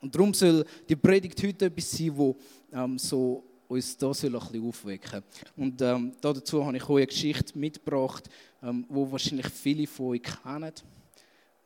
Und 0.00 0.14
darum 0.14 0.32
soll 0.32 0.64
die 0.88 0.96
Predigt 0.96 1.42
heute 1.42 1.66
etwas 1.66 1.90
sein, 1.90 2.16
wo 2.16 2.36
ähm, 2.72 2.98
so 2.98 3.44
uns 3.72 3.96
da 3.96 4.06
ein 4.06 4.12
bisschen 4.12 4.36
aufwecken 4.36 5.22
Und 5.56 5.80
ähm, 5.82 6.12
dazu 6.20 6.64
habe 6.64 6.76
ich 6.76 6.88
euch 6.88 6.96
eine 6.96 7.06
Geschichte 7.06 7.58
mitgebracht, 7.58 8.28
ähm, 8.62 8.84
wo 8.88 9.10
wahrscheinlich 9.10 9.48
viele 9.48 9.86
von 9.86 10.08
euch 10.08 10.22
kennen. 10.22 10.72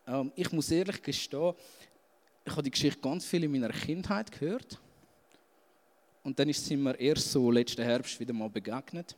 Ähm, 0.07 0.33
ich 0.35 0.51
muss 0.53 0.71
ehrlich 0.71 1.03
gestehen, 1.03 1.55
ich 2.45 2.53
habe 2.53 2.63
die 2.63 2.71
Geschichte 2.71 3.01
ganz 3.01 3.25
viel 3.25 3.45
in 3.45 3.53
meiner 3.53 3.71
Kindheit 3.71 4.31
gehört. 4.31 4.79
Und 6.23 6.39
dann 6.39 6.49
ist 6.49 6.65
sie 6.65 6.77
mir 6.77 6.99
erst 6.99 7.31
so 7.33 7.51
letzten 7.51 7.83
Herbst 7.83 8.19
wieder 8.19 8.33
mal 8.33 8.49
begegnet. 8.49 9.17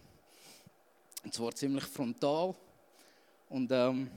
Und 1.25 1.35
zwar 1.35 1.55
ziemlich 1.55 1.85
frontal. 1.85 2.55
Und 3.49 3.71
ähm, 3.71 4.11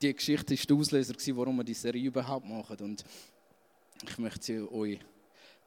die 0.00 0.14
Geschichte 0.14 0.54
war 0.54 0.66
der 0.66 0.76
Auslöser, 0.76 1.14
warum 1.36 1.56
wir 1.56 1.64
die 1.64 1.74
Serie 1.74 2.06
überhaupt 2.06 2.46
machen. 2.46 2.76
Und 2.80 3.04
ich 4.04 4.18
möchte 4.18 4.42
sie 4.42 4.72
euch 4.72 4.98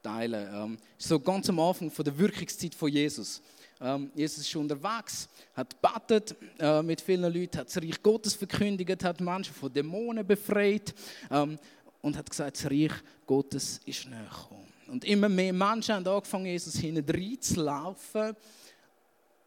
teilen. 0.06 0.48
Ähm, 0.54 0.78
so 0.98 1.20
ganz 1.20 1.50
am 1.50 1.60
Anfang 1.60 1.90
von 1.90 2.06
der 2.06 2.18
Wirkungszeit 2.18 2.76
von 2.76 2.90
Jesus. 2.90 3.42
Ähm, 3.82 4.12
Jesus 4.16 4.40
ist 4.40 4.56
unterwegs, 4.56 5.28
hat 5.54 5.76
gebetet 5.82 6.36
äh, 6.60 6.82
mit 6.82 7.02
vielen 7.02 7.34
Leuten, 7.34 7.58
hat 7.58 7.68
das 7.68 7.78
Reich 7.78 8.02
Gottes 8.02 8.34
verkündigt, 8.36 9.04
hat 9.04 9.20
Menschen 9.20 9.54
von 9.54 9.74
Dämonen 9.74 10.26
befreit 10.26 10.94
ähm, 11.30 11.58
und 12.02 12.16
hat 12.16 12.30
gesagt, 12.30 12.58
das 12.58 12.72
Reich 12.72 12.94
Gottes 13.26 13.82
ist 13.86 14.08
näher 14.08 14.30
gekommen. 14.30 14.68
Und 14.88 15.04
immer 15.04 15.28
mehr 15.28 15.52
Menschen 15.52 15.96
haben 15.96 16.08
angefangen, 16.08 16.46
Jesus 16.46 16.76
hinten 16.76 17.42
zu 17.42 17.62
laufen 17.62 18.36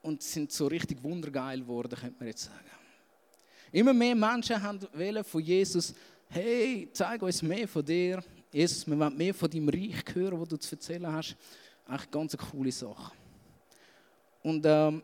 und 0.02 0.22
sind 0.22 0.50
so 0.52 0.66
richtig 0.66 1.02
wundergeil 1.02 1.60
geworden, 1.60 1.96
könnte 1.98 2.16
man 2.18 2.28
jetzt 2.28 2.44
sagen. 2.44 2.58
Immer 3.70 3.92
mehr 3.92 4.14
Menschen 4.14 4.60
haben 4.60 4.80
von 5.24 5.42
Jesus, 5.42 5.94
hey, 6.28 6.88
zeig 6.92 7.22
uns 7.22 7.42
mehr 7.42 7.68
von 7.68 7.84
dir. 7.84 8.22
Jesus, 8.50 8.86
wir 8.86 8.98
wollen 8.98 9.16
mehr 9.16 9.34
von 9.34 9.50
deinem 9.50 9.68
Reich 9.68 10.02
hören, 10.14 10.40
was 10.40 10.48
du 10.48 10.56
zu 10.56 10.74
erzählen 10.74 11.12
hast. 11.12 11.36
Eine 11.86 12.00
ganz 12.10 12.36
coole 12.36 12.72
Sache. 12.72 13.12
Und 14.42 14.64
ähm, 14.64 15.02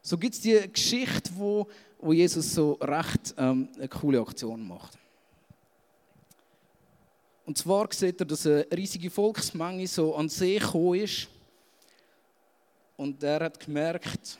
so 0.00 0.16
gibt 0.16 0.34
es 0.34 0.40
die 0.40 0.58
Geschichte, 0.72 1.30
wo, 1.34 1.66
wo 1.98 2.12
Jesus 2.12 2.54
so 2.54 2.72
recht 2.80 3.34
ähm, 3.36 3.68
eine 3.76 3.88
coole 3.88 4.20
Aktion 4.20 4.66
macht. 4.66 4.96
Und 7.44 7.58
zwar 7.58 7.92
sieht 7.92 8.20
er, 8.20 8.26
dass 8.26 8.46
eine 8.46 8.66
riesige 8.74 9.10
Volksmenge 9.10 9.86
so 9.86 10.14
an 10.14 10.28
See 10.28 10.58
gekommen 10.58 11.00
ist. 11.00 11.28
Und 12.96 13.22
er 13.22 13.40
hat 13.40 13.60
gemerkt, 13.60 14.38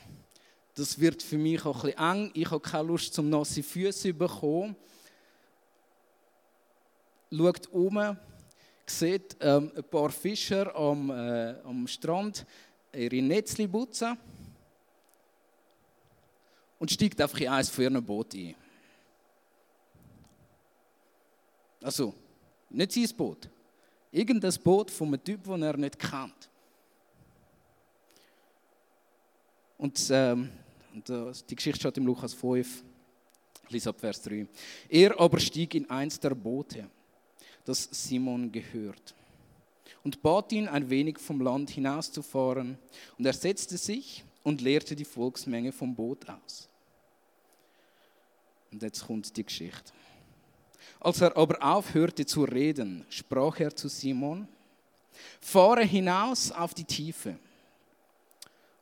das 0.73 0.99
wird 0.99 1.21
für 1.21 1.37
mich 1.37 1.63
auch 1.65 1.83
ein 1.83 1.91
bisschen 1.91 2.23
eng. 2.23 2.31
Ich 2.33 2.49
habe 2.49 2.61
keine 2.61 2.87
Lust, 2.87 3.13
zum 3.13 3.29
nasse 3.29 3.61
Füße 3.61 4.09
zu 4.09 4.13
bekommen 4.13 4.75
schaut 7.31 7.67
um, 7.67 8.17
sieht 8.85 9.37
ähm, 9.39 9.71
ein 9.75 9.83
paar 9.83 10.09
Fischer 10.09 10.75
am, 10.75 11.09
äh, 11.09 11.55
am 11.63 11.87
Strand 11.87 12.45
ihre 12.93 13.21
Netzli 13.21 13.67
putzen 13.67 14.17
und 16.79 16.91
steigt 16.91 17.21
einfach 17.21 17.39
in 17.39 17.49
eines 17.49 17.69
von 17.69 17.83
ihren 17.83 18.03
Booten 18.03 18.47
ein. 18.47 18.55
Also, 21.81 22.13
nicht 22.69 22.91
sein 22.91 23.07
Boot. 23.15 23.49
Irgendein 24.11 24.53
Boot 24.63 24.91
von 24.91 25.07
einem 25.07 25.23
Typ, 25.23 25.43
den 25.43 25.61
er 25.61 25.77
nicht 25.77 25.97
kennt. 25.97 26.49
Und, 29.77 30.07
ähm, 30.09 30.49
äh, 31.07 31.31
die 31.49 31.55
Geschichte 31.55 31.79
steht 31.79 31.97
im 31.97 32.05
Lukas 32.05 32.33
5, 32.33 32.83
Lies 33.69 33.87
ab 33.87 33.99
Vers 33.99 34.21
3. 34.23 34.47
Er 34.89 35.17
aber 35.19 35.39
stieg 35.39 35.75
in 35.75 35.89
eins 35.89 36.19
der 36.19 36.31
Boote 36.31 36.89
das 37.69 37.87
Simon 37.91 38.51
gehört, 38.51 39.13
und 40.03 40.21
bat 40.21 40.51
ihn, 40.51 40.67
ein 40.67 40.89
wenig 40.89 41.19
vom 41.19 41.41
Land 41.41 41.69
hinauszufahren. 41.69 42.77
Und 43.17 43.25
er 43.25 43.33
setzte 43.33 43.77
sich 43.77 44.23
und 44.43 44.61
leerte 44.61 44.95
die 44.95 45.05
Volksmenge 45.05 45.71
vom 45.71 45.93
Boot 45.93 46.27
aus. 46.29 46.67
Und 48.71 48.81
jetzt 48.81 49.05
kommt 49.05 49.35
die 49.35 49.43
Geschichte. 49.43 49.91
Als 50.99 51.21
er 51.21 51.35
aber 51.35 51.61
aufhörte 51.61 52.25
zu 52.25 52.43
reden, 52.43 53.05
sprach 53.09 53.59
er 53.59 53.75
zu 53.75 53.87
Simon, 53.87 54.47
fahre 55.41 55.83
hinaus 55.83 56.51
auf 56.51 56.73
die 56.73 56.85
Tiefe 56.85 57.37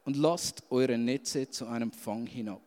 und 0.06 0.16
lasst 0.16 0.64
eure 0.70 0.98
Netze 0.98 1.50
zu 1.50 1.68
einem 1.68 1.92
Fang 1.92 2.26
hinab. 2.26 2.62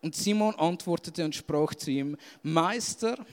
Und 0.00 0.14
Simon 0.14 0.54
antwortete 0.54 1.24
und 1.24 1.34
sprach 1.34 1.74
zu 1.74 1.90
ihm, 1.90 2.16
Meister, 2.42 3.24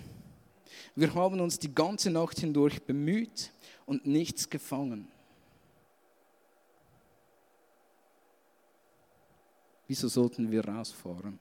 wir 0.96 1.14
haben 1.14 1.40
uns 1.40 1.58
die 1.58 1.74
ganze 1.74 2.10
Nacht 2.10 2.40
hindurch 2.40 2.82
bemüht 2.82 3.52
und 3.86 4.06
nichts 4.06 4.50
gefangen. 4.50 5.08
Wieso 9.88 10.08
sollten 10.08 10.52
wir 10.52 10.66
rausfahren? 10.66 11.40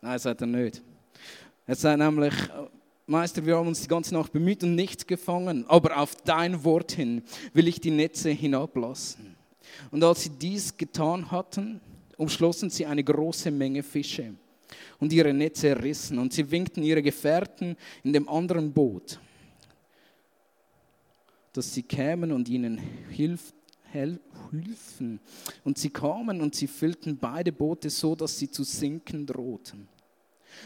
Nein, 0.00 0.18
sagt 0.18 0.40
er 0.40 0.46
nicht. 0.46 0.82
Er 1.66 1.74
sagt 1.76 1.98
nämlich, 1.98 2.34
Meister, 3.06 3.44
wir 3.44 3.56
haben 3.56 3.68
uns 3.68 3.82
die 3.82 3.88
ganze 3.88 4.14
Nacht 4.14 4.32
bemüht 4.32 4.62
und 4.62 4.74
nichts 4.74 5.06
gefangen, 5.06 5.64
aber 5.68 5.96
auf 5.98 6.16
dein 6.16 6.64
Wort 6.64 6.92
hin 6.92 7.22
will 7.52 7.68
ich 7.68 7.80
die 7.80 7.90
Netze 7.90 8.30
hinablassen. 8.30 9.36
Und 9.90 10.02
als 10.04 10.22
sie 10.22 10.30
dies 10.30 10.76
getan 10.76 11.30
hatten, 11.30 11.80
umschlossen 12.16 12.70
sie 12.70 12.86
eine 12.86 13.04
große 13.04 13.50
Menge 13.50 13.82
Fische 13.82 14.34
und 14.98 15.12
ihre 15.12 15.32
Netze 15.32 15.80
rissen 15.80 16.18
und 16.18 16.32
sie 16.32 16.50
winkten 16.50 16.82
ihre 16.82 17.02
Gefährten 17.02 17.76
in 18.02 18.12
dem 18.12 18.28
anderen 18.28 18.72
Boot, 18.72 19.20
dass 21.52 21.72
sie 21.72 21.82
kämen 21.82 22.32
und 22.32 22.48
ihnen 22.48 22.78
hilf, 23.10 23.52
hilfen. 23.92 25.20
Und 25.62 25.78
sie 25.78 25.90
kamen 25.90 26.40
und 26.40 26.54
sie 26.54 26.66
füllten 26.66 27.16
beide 27.16 27.52
Boote 27.52 27.90
so, 27.90 28.14
dass 28.14 28.38
sie 28.38 28.50
zu 28.50 28.64
sinken 28.64 29.24
drohten. 29.24 29.88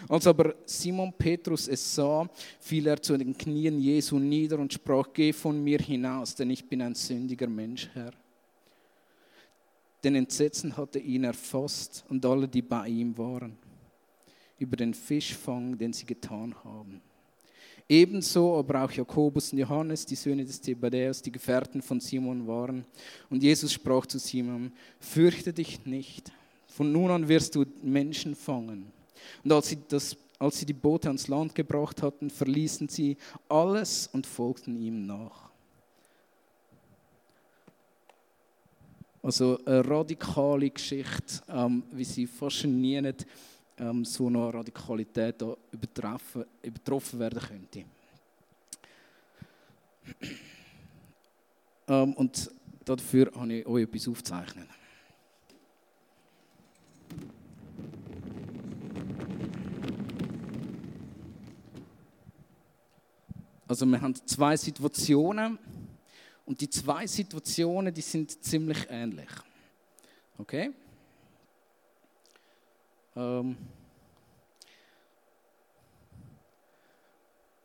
Als 0.08 0.26
aber 0.26 0.54
Simon 0.66 1.12
Petrus 1.12 1.66
es 1.66 1.94
sah, 1.94 2.28
fiel 2.60 2.86
er 2.86 3.00
zu 3.00 3.16
den 3.16 3.36
Knien 3.36 3.78
Jesu 3.78 4.18
nieder 4.18 4.58
und 4.58 4.72
sprach, 4.72 5.08
geh 5.12 5.32
von 5.32 5.62
mir 5.62 5.78
hinaus, 5.78 6.34
denn 6.34 6.50
ich 6.50 6.68
bin 6.68 6.82
ein 6.82 6.94
sündiger 6.94 7.46
Mensch, 7.46 7.88
Herr. 7.94 8.12
Denn 10.04 10.14
Entsetzen 10.14 10.76
hatte 10.76 10.98
ihn 10.98 11.24
erfasst 11.24 12.04
und 12.08 12.24
alle, 12.24 12.46
die 12.46 12.62
bei 12.62 12.88
ihm 12.88 13.16
waren 13.16 13.56
über 14.58 14.76
den 14.76 14.94
Fischfang, 14.94 15.78
den 15.78 15.92
sie 15.92 16.06
getan 16.06 16.54
haben. 16.64 17.00
Ebenso 17.88 18.58
aber 18.58 18.84
auch 18.84 18.92
Jakobus 18.92 19.52
und 19.52 19.58
Johannes, 19.58 20.04
die 20.04 20.14
Söhne 20.14 20.44
des 20.44 20.60
Zebedäus, 20.60 21.22
die 21.22 21.32
Gefährten 21.32 21.80
von 21.80 22.00
Simon 22.00 22.46
waren. 22.46 22.84
Und 23.30 23.42
Jesus 23.42 23.72
sprach 23.72 24.04
zu 24.04 24.18
Simon, 24.18 24.72
fürchte 25.00 25.54
dich 25.54 25.86
nicht, 25.86 26.30
von 26.66 26.92
nun 26.92 27.10
an 27.10 27.28
wirst 27.28 27.54
du 27.54 27.64
Menschen 27.82 28.34
fangen. 28.34 28.92
Und 29.42 29.52
als 29.52 29.68
sie, 29.68 29.78
das, 29.88 30.16
als 30.38 30.58
sie 30.58 30.66
die 30.66 30.74
Boote 30.74 31.08
ans 31.08 31.28
Land 31.28 31.54
gebracht 31.54 32.02
hatten, 32.02 32.28
verließen 32.28 32.88
sie 32.88 33.16
alles 33.48 34.08
und 34.12 34.26
folgten 34.26 34.76
ihm 34.76 35.06
nach. 35.06 35.48
Also 39.22 39.58
eine 39.64 39.88
radikale 39.88 40.70
Geschichte, 40.70 41.42
ähm, 41.48 41.82
wie 41.90 42.04
sie 42.04 42.26
fast 42.26 42.64
nie 42.64 43.00
nicht 43.00 43.26
ähm, 43.78 44.04
so 44.04 44.26
eine 44.26 44.52
Radikalität 44.52 45.42
auch 45.42 45.56
übertroffen 46.62 47.20
werden 47.20 47.40
könnte. 47.40 47.84
Ähm, 51.90 52.12
und 52.12 52.50
dafür 52.84 53.32
habe 53.34 53.54
ich 53.54 53.66
euch 53.66 53.84
etwas 53.84 54.08
aufzeichnen. 54.08 54.68
Also 63.66 63.86
wir 63.86 64.00
haben 64.00 64.14
zwei 64.14 64.54
Situationen 64.54 65.58
und 66.44 66.60
die 66.60 66.70
zwei 66.70 67.06
Situationen, 67.06 67.92
die 67.92 68.00
sind 68.00 68.42
ziemlich 68.42 68.86
ähnlich. 68.90 69.28
Okay? 70.38 70.70
Ähm 73.18 73.56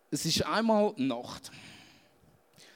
es 0.09 0.25
ist 0.25 0.43
einmal 0.45 0.93
Nacht. 0.97 1.51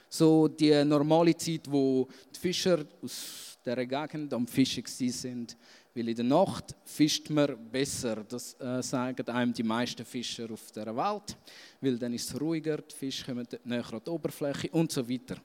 So 0.08 0.46
die 0.46 0.84
normale 0.84 1.36
Zeit, 1.36 1.68
wo 1.68 2.06
die 2.34 2.38
Fischer 2.38 2.84
aus 3.02 3.58
dieser 3.64 3.84
Gegend 3.84 4.32
am 4.32 4.46
Fischen 4.46 4.84
sind. 4.86 5.56
Weil 5.92 6.08
in 6.08 6.16
der 6.16 6.24
Nacht 6.24 6.76
fischt 6.84 7.28
man 7.30 7.68
besser. 7.68 8.24
Das 8.28 8.54
äh, 8.60 8.80
sagen 8.80 9.28
einem 9.28 9.52
die 9.52 9.64
meisten 9.64 10.04
Fischer 10.04 10.48
auf 10.50 10.70
der 10.70 10.94
Welt. 10.94 11.36
Weil 11.80 11.98
dann 11.98 12.14
ist 12.14 12.30
es 12.30 12.40
ruhiger, 12.40 12.78
die 12.78 12.94
Fische 12.94 13.24
kommen 13.24 13.46
näher 13.64 13.92
an 13.92 14.00
die 14.06 14.10
Oberfläche 14.10 14.70
und 14.70 14.92
so 14.92 15.08
weiter. 15.08 15.36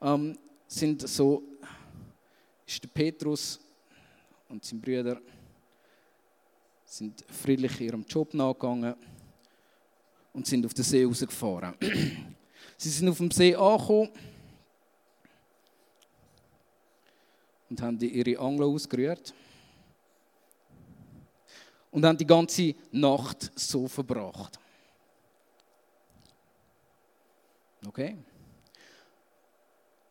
Ähm, 0.00 0.38
sind 0.66 1.06
so, 1.06 1.42
ist 2.66 2.82
der 2.82 2.88
Petrus 2.88 3.60
und 4.48 4.64
seine 4.64 4.80
Brüder 4.80 5.20
sind 6.88 7.22
friedlich 7.28 7.80
ihrem 7.82 8.04
Job 8.08 8.32
nachgegangen 8.32 8.94
und 10.32 10.46
sind 10.46 10.64
auf 10.64 10.72
den 10.72 10.84
See 10.84 11.04
rausgefahren. 11.04 11.74
Sie 12.78 12.88
sind 12.88 13.08
auf 13.10 13.18
dem 13.18 13.30
See 13.30 13.54
angekommen 13.54 14.08
und 17.68 17.82
haben 17.82 18.00
ihre 18.00 18.40
Angel 18.40 18.64
ausgerührt 18.64 19.34
und 21.90 22.06
haben 22.06 22.16
die 22.16 22.26
ganze 22.26 22.74
Nacht 22.90 23.50
so 23.54 23.86
verbracht. 23.86 24.58
Okay? 27.86 28.16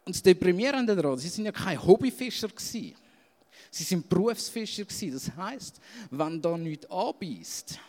Und 0.05 0.15
das 0.15 0.21
Deprimierende 0.21 0.95
daran, 0.95 1.17
sie 1.17 1.29
sind 1.29 1.45
ja 1.45 1.51
keine 1.51 1.83
Hobbyfischer 1.83 2.49
gewesen. 2.49 2.95
Sie 3.77 3.83
sind 3.83 4.09
Berufsfischer 4.09 4.85
gewesen. 4.85 5.13
Das 5.13 5.35
heißt, 5.35 5.79
wenn 6.09 6.41
da 6.41 6.57
nichts 6.57 6.89
anbeißt, 6.89 7.79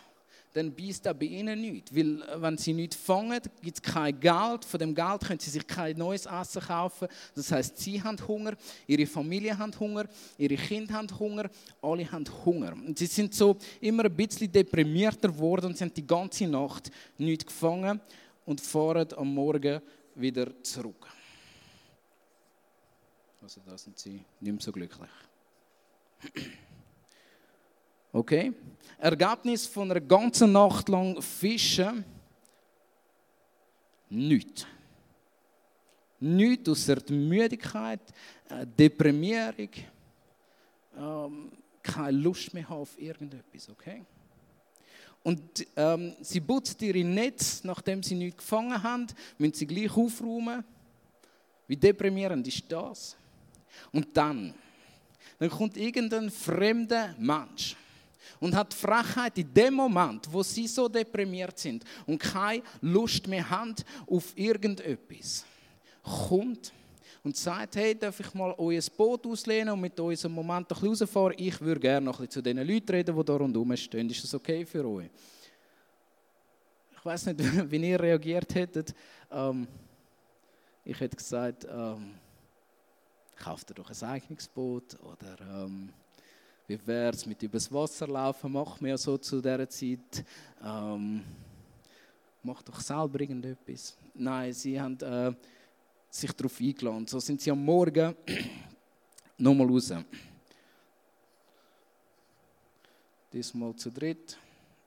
dann 0.53 0.71
beißt 0.71 1.07
er 1.07 1.15
bei 1.15 1.25
ihnen 1.25 1.59
nichts. 1.59 1.95
Weil 1.95 2.21
äh, 2.21 2.39
wenn 2.39 2.59
sie 2.59 2.73
nichts 2.73 2.95
fangen, 2.95 3.41
gibt 3.63 3.77
es 3.77 3.81
kein 3.81 4.19
Geld. 4.19 4.65
Von 4.65 4.79
dem 4.79 4.93
Geld 4.93 5.21
können 5.21 5.39
sie 5.39 5.49
sich 5.49 5.65
kein 5.65 5.97
neues 5.97 6.27
Essen 6.27 6.61
kaufen. 6.61 7.07
Das 7.33 7.51
heißt, 7.51 7.75
sie 7.79 8.03
haben 8.03 8.19
Hunger, 8.27 8.53
ihre 8.85 9.07
Familie 9.07 9.57
hat 9.57 9.79
Hunger, 9.79 10.05
ihre 10.37 10.57
Kinder 10.57 10.93
haben 10.93 11.19
Hunger, 11.19 11.49
alle 11.81 12.11
haben 12.11 12.25
Hunger. 12.45 12.73
Und 12.73 12.99
sie 12.99 13.07
sind 13.07 13.33
so 13.33 13.57
immer 13.81 14.05
ein 14.05 14.15
bisschen 14.15 14.51
deprimierter 14.51 15.29
geworden 15.29 15.67
und 15.67 15.81
haben 15.81 15.93
die 15.93 16.05
ganze 16.05 16.45
Nacht 16.45 16.91
nichts 17.17 17.47
gefangen 17.47 17.99
und 18.45 18.61
fahren 18.61 19.07
am 19.17 19.33
Morgen 19.33 19.81
wieder 20.13 20.51
zurück. 20.61 21.07
Also 23.41 23.59
da 23.65 23.75
sind 23.75 23.97
sie 23.97 24.23
nicht 24.39 24.53
mehr 24.53 24.61
so 24.61 24.71
glücklich. 24.71 25.09
Okay? 28.11 28.53
Ergebnis 28.97 29.65
von 29.67 29.91
einer 29.91 30.01
ganzen 30.01 30.51
Nacht 30.51 30.89
lang 30.89 31.21
Fischen? 31.21 32.03
Nichts. 34.09 34.65
Nichts 36.19 36.69
außer 36.69 36.95
der 36.95 37.15
Müdigkeit, 37.15 38.01
äh, 38.49 38.65
Deprimierung, 38.65 39.69
ähm, 40.97 41.51
keine 41.81 42.17
Lust 42.17 42.53
mehr 42.53 42.69
auf 42.69 42.99
irgendetwas, 42.99 43.69
okay? 43.69 44.03
Und 45.23 45.65
ähm, 45.75 46.15
sie 46.21 46.41
putzt 46.41 46.81
ihre 46.81 47.03
Netz, 47.03 47.63
nachdem 47.63 48.01
sie 48.03 48.15
nichts 48.15 48.37
gefangen 48.37 48.81
haben, 48.81 49.07
müssen 49.37 49.53
sie 49.53 49.67
gleich 49.67 49.95
aufräumen. 49.95 50.63
Wie 51.67 51.77
deprimierend 51.77 52.47
ist 52.47 52.63
das? 52.69 53.15
Und 53.91 54.15
dann, 54.15 54.53
dann 55.39 55.49
kommt 55.49 55.77
irgendein 55.77 56.29
fremder 56.29 57.15
Mensch 57.17 57.75
und 58.39 58.55
hat 58.55 58.73
Frechheit 58.73 59.37
in 59.37 59.53
dem 59.53 59.73
Moment, 59.73 60.31
wo 60.31 60.43
sie 60.43 60.67
so 60.67 60.87
deprimiert 60.87 61.57
sind 61.57 61.83
und 62.05 62.19
keine 62.19 62.61
Lust 62.81 63.27
mehr 63.27 63.49
haben 63.49 63.75
auf 64.07 64.33
irgendetwas, 64.35 65.45
kommt 66.03 66.73
und 67.23 67.35
sagt, 67.35 67.75
hey, 67.75 67.95
darf 67.97 68.19
ich 68.19 68.33
mal 68.33 68.53
euer 68.57 68.81
Boot 68.95 69.25
auslehnen 69.25 69.73
und 69.73 69.81
mit 69.81 69.99
euch 69.99 70.23
einen 70.23 70.33
Moment 70.33 70.71
ein 70.71 70.79
bisschen 70.79 70.89
rausfahren? 70.89 71.33
Ich 71.37 71.59
würde 71.59 71.79
gerne 71.79 72.05
noch 72.05 72.19
ein 72.19 72.27
bisschen 72.27 72.43
zu 72.43 72.53
den 72.53 72.57
Leuten 72.65 72.91
reden, 72.91 73.15
die 73.15 73.25
da 73.25 73.35
rundherum 73.35 73.75
stehen. 73.75 74.09
Ist 74.09 74.23
das 74.23 74.33
okay 74.33 74.65
für 74.65 74.85
euch? 74.87 75.09
Ich 76.97 77.05
weiß 77.05 77.27
nicht, 77.27 77.39
wie 77.71 77.89
ihr 77.89 77.99
reagiert 77.99 78.53
hättet. 78.55 78.93
Ähm, 79.31 79.67
ich 80.85 80.99
hätte 80.99 81.15
gesagt, 81.15 81.67
ähm, 81.69 82.13
kauft 83.39 83.71
ihr 83.71 83.75
doch 83.75 83.89
ein 83.89 84.09
eigenes 84.09 84.47
Boot 84.47 84.97
oder 85.01 85.63
ähm, 85.63 85.89
wie 86.67 86.79
wäre 86.85 87.13
es 87.13 87.25
mit 87.25 87.41
übers 87.41 87.71
Wasser 87.71 88.07
laufen, 88.07 88.51
macht 88.51 88.81
man 88.81 88.91
ja 88.91 88.97
so 88.97 89.17
zu 89.17 89.41
dieser 89.41 89.67
Zeit. 89.67 90.23
Ähm, 90.63 91.23
mach 92.43 92.61
doch 92.61 92.79
selber 92.79 93.19
irgendetwas. 93.21 93.97
Nein, 94.13 94.53
sie 94.53 94.79
haben 94.79 94.99
äh, 94.99 95.33
sich 96.09 96.31
darauf 96.33 96.59
eingeladen. 96.59 97.07
So 97.07 97.19
sind 97.19 97.41
sie 97.41 97.49
am 97.49 97.63
Morgen 97.63 98.15
nochmal 99.37 99.67
raus. 99.67 99.93
Diesmal 103.31 103.75
zu 103.75 103.89
dritt, 103.89 104.37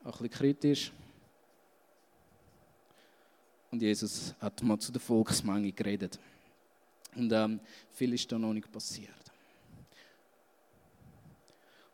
ein 0.04 0.10
bisschen 0.10 0.30
kritisch. 0.30 0.92
Und 3.70 3.80
Jesus 3.80 4.34
hat 4.40 4.62
mal 4.62 4.78
zu 4.78 4.92
der 4.92 5.00
Volksmenge 5.00 5.72
geredet. 5.72 6.18
Und 7.16 7.32
ähm, 7.32 7.60
viel 7.90 8.14
ist 8.14 8.30
da 8.30 8.38
noch 8.38 8.52
nicht 8.52 8.70
passiert. 8.70 9.10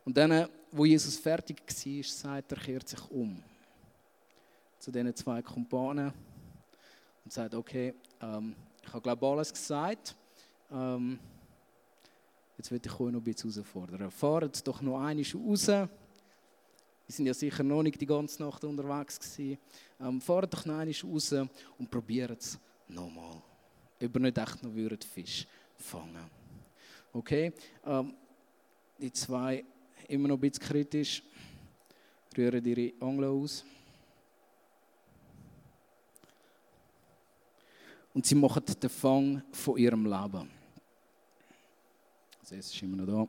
Und 0.04 0.16
dann, 0.16 0.48
wo 0.70 0.84
Jesus 0.84 1.16
fertig 1.16 1.60
war, 1.66 2.04
sagt 2.04 2.52
er, 2.52 2.58
kehrt 2.58 2.88
sich 2.88 3.10
um 3.10 3.42
zu 4.78 4.90
diesen 4.90 5.14
zwei 5.14 5.42
Kumpanen 5.42 6.12
und 7.24 7.32
sagt, 7.32 7.54
okay, 7.54 7.94
ähm, 8.22 8.54
ich 8.82 8.88
habe 8.88 9.02
glaube 9.02 9.26
alles 9.26 9.52
gesagt, 9.52 10.16
ähm, 10.70 11.18
jetzt 12.56 12.70
will 12.70 12.80
ich 12.82 12.92
euch 12.92 13.12
noch 13.12 13.20
ein 13.20 13.22
bisschen 13.22 13.52
herausfordern. 13.52 14.10
Fahrt 14.10 14.66
doch 14.66 14.80
noch 14.80 15.00
einmal 15.00 15.24
raus. 15.34 15.66
Wir 15.66 15.88
sind 17.08 17.26
ja 17.26 17.34
sicher 17.34 17.62
noch 17.62 17.82
nicht 17.82 18.00
die 18.00 18.06
ganze 18.06 18.42
Nacht 18.42 18.64
unterwegs. 18.64 19.38
Ähm, 19.38 20.20
fahrt 20.20 20.54
doch 20.54 20.64
noch 20.64 20.78
einmal 20.78 20.94
raus 21.04 21.34
und 21.78 21.90
probiert 21.90 22.40
es 22.40 22.58
nochmal. 22.88 23.42
Ob 24.00 24.14
ihr 24.14 24.20
nicht 24.20 24.38
echt 24.38 24.62
noch 24.62 24.70
Fisch 25.04 25.46
fangen 25.76 26.30
Okay? 27.12 27.52
Ähm, 27.84 28.14
die 28.98 29.12
zwei 29.12 29.64
immer 30.08 30.28
noch 30.28 30.36
ein 30.36 30.40
bisschen 30.40 30.64
kritisch, 30.64 31.22
rühren 32.36 32.64
ihre 32.64 32.92
Angel 33.04 33.24
aus. 33.24 33.64
Und 38.14 38.26
sie 38.26 38.34
machen 38.34 38.62
den 38.64 38.90
Fang 38.90 39.42
von 39.52 39.76
ihrem 39.76 40.04
Leben. 40.04 40.50
Also 42.40 42.56
es 42.56 42.72
ist 42.72 42.82
immer 42.82 42.96
noch 42.96 43.06
da. 43.06 43.28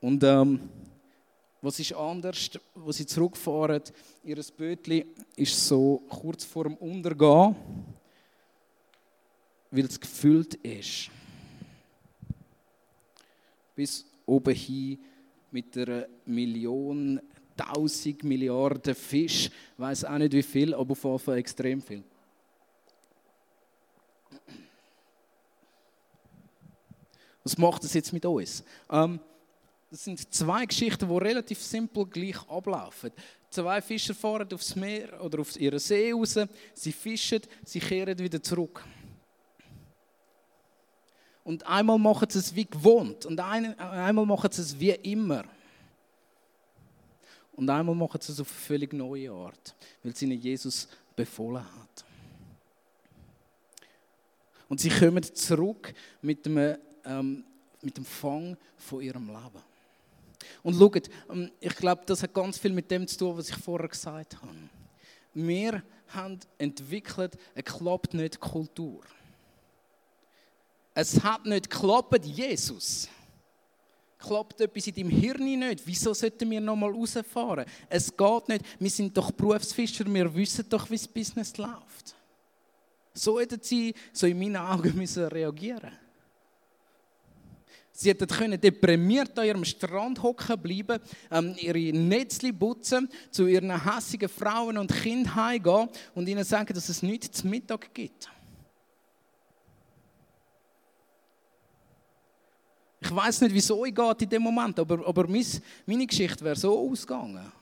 Und 0.00 0.24
ähm, 0.24 0.68
was 1.62 1.78
ist 1.78 1.94
anders, 1.94 2.50
wo 2.74 2.92
sie 2.92 3.06
zurückfahren? 3.06 3.82
Ihr 4.24 4.42
Bötli 4.56 5.06
ist 5.36 5.66
so 5.66 6.02
kurz 6.08 6.44
vor 6.44 6.64
dem 6.64 6.76
Untergehen 6.76 7.56
weil 9.72 9.86
es 9.86 9.98
gefüllt 9.98 10.54
ist. 10.56 11.10
Bis 13.74 14.04
oben 14.26 14.54
hin 14.54 14.98
mit 15.50 15.76
einer 15.76 16.06
Million, 16.26 17.20
tausend 17.56 18.22
Milliarden 18.22 18.94
Fisch, 18.94 19.46
ich 19.46 19.52
weiß 19.78 20.04
auch 20.04 20.18
nicht 20.18 20.34
wie 20.34 20.42
viel, 20.42 20.74
aber 20.74 20.92
auf 20.92 21.04
jeden 21.04 21.18
Fall 21.18 21.38
extrem 21.38 21.80
viel. 21.80 22.04
Was 27.42 27.58
macht 27.58 27.82
das 27.82 27.94
jetzt 27.94 28.12
mit 28.12 28.24
uns? 28.24 28.62
Ähm, 28.90 29.18
das 29.92 30.04
sind 30.04 30.32
zwei 30.32 30.64
Geschichten, 30.64 31.06
die 31.06 31.18
relativ 31.18 31.62
simpel 31.62 32.06
gleich 32.06 32.48
ablaufen. 32.48 33.10
Zwei 33.50 33.82
Fischer 33.82 34.14
fahren 34.14 34.48
aufs 34.54 34.74
Meer 34.74 35.22
oder 35.22 35.40
auf 35.40 35.60
ihren 35.60 35.78
See 35.78 36.12
raus, 36.12 36.38
sie 36.72 36.92
fischen, 36.92 37.42
sie 37.62 37.78
kehren 37.78 38.18
wieder 38.18 38.42
zurück. 38.42 38.82
Und 41.44 41.66
einmal 41.66 41.98
machen 41.98 42.30
sie 42.30 42.38
es 42.38 42.54
wie 42.54 42.64
gewohnt. 42.64 43.26
Und 43.26 43.38
ein, 43.38 43.78
einmal 43.78 44.24
machen 44.24 44.50
sie 44.50 44.62
es 44.62 44.80
wie 44.80 44.92
immer. 44.92 45.44
Und 47.52 47.68
einmal 47.68 47.94
machen 47.94 48.18
sie 48.18 48.32
es 48.32 48.40
auf 48.40 48.48
eine 48.50 48.60
völlig 48.60 48.94
neue 48.94 49.30
Art, 49.30 49.74
weil 50.02 50.16
sie 50.16 50.24
ihnen 50.24 50.40
Jesus 50.40 50.88
befohlen 51.14 51.62
hat. 51.62 52.04
Und 54.70 54.80
sie 54.80 54.88
kommen 54.88 55.22
zurück 55.22 55.92
mit 56.22 56.46
dem, 56.46 56.78
ähm, 57.04 57.44
mit 57.82 57.94
dem 57.98 58.06
Fang 58.06 58.56
von 58.78 59.02
ihrem 59.02 59.26
Leben. 59.26 59.71
Und 60.62 60.76
schaut, 60.76 61.08
ähm, 61.30 61.50
ich 61.60 61.74
glaube, 61.76 62.02
das 62.06 62.22
hat 62.22 62.34
ganz 62.34 62.58
viel 62.58 62.72
mit 62.72 62.90
dem 62.90 63.06
zu 63.06 63.18
tun, 63.18 63.36
was 63.36 63.50
ich 63.50 63.56
vorher 63.56 63.88
gesagt 63.88 64.40
habe. 64.40 64.54
Wir 65.34 65.82
haben 66.08 66.38
entwickelt 66.58 67.38
eine 67.54 67.62
klappt 67.62 68.14
nicht 68.14 68.38
Kultur. 68.38 69.02
Es 70.94 71.22
hat 71.22 71.46
nicht 71.46 71.70
geklappt, 71.70 72.24
Jesus. 72.24 73.08
Klappt 74.18 74.60
etwas 74.60 74.86
in 74.86 74.94
deinem 74.94 75.10
Hirn 75.10 75.58
nicht? 75.58 75.86
Wieso 75.86 76.14
sollten 76.14 76.48
wir 76.50 76.60
nochmal 76.60 76.92
rausfahren? 76.92 77.64
Es 77.88 78.14
geht 78.14 78.48
nicht. 78.48 78.64
Wir 78.78 78.90
sind 78.90 79.16
doch 79.16 79.32
Berufsfischer, 79.32 80.04
wir 80.06 80.32
wissen 80.34 80.68
doch, 80.68 80.88
wie 80.90 80.96
das 80.96 81.08
Business 81.08 81.56
läuft. 81.56 82.14
So 83.14 83.40
hätten 83.40 83.60
sie, 83.62 83.94
so 84.12 84.26
in 84.26 84.38
meinen 84.38 84.56
Augen, 84.56 84.94
müssen 84.96 85.24
reagieren 85.24 86.01
Sie 88.02 88.10
hätten 88.10 88.60
deprimiert 88.60 89.38
an 89.38 89.46
ihrem 89.46 89.64
Strand 89.64 90.20
hocken 90.22 90.60
bleiben, 90.60 91.00
ähm, 91.30 91.54
ihre 91.56 91.96
Netzli 91.96 92.52
putzen, 92.52 93.08
zu 93.30 93.46
ihren 93.46 93.70
hässigen 93.84 94.28
Frauen 94.28 94.76
und 94.76 94.92
Kindern 94.92 95.34
heimgehen 95.36 95.88
und 96.14 96.28
ihnen 96.28 96.42
sagen, 96.42 96.74
dass 96.74 96.88
es 96.88 97.02
nichts 97.02 97.40
zum 97.40 97.50
Mittag 97.50 97.94
gibt. 97.94 98.28
Ich 103.00 103.14
weiß 103.14 103.40
nicht, 103.42 103.54
wieso 103.54 103.84
ich 103.84 103.94
geht 103.94 104.22
in 104.22 104.28
dem 104.28 104.42
Moment, 104.42 104.78
aber, 104.78 105.06
aber 105.06 105.26
meine 105.26 106.06
Geschichte 106.06 106.44
wäre 106.44 106.56
so 106.56 106.90
ausgegangen. 106.90 107.52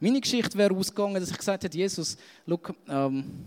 Meine 0.00 0.20
Geschichte 0.20 0.56
wäre 0.56 0.74
ausgegangen, 0.74 1.20
dass 1.20 1.30
ich 1.30 1.36
gesagt 1.36 1.64
hätte, 1.64 1.76
Jesus, 1.76 2.16
look, 2.46 2.74
ähm, 2.88 3.46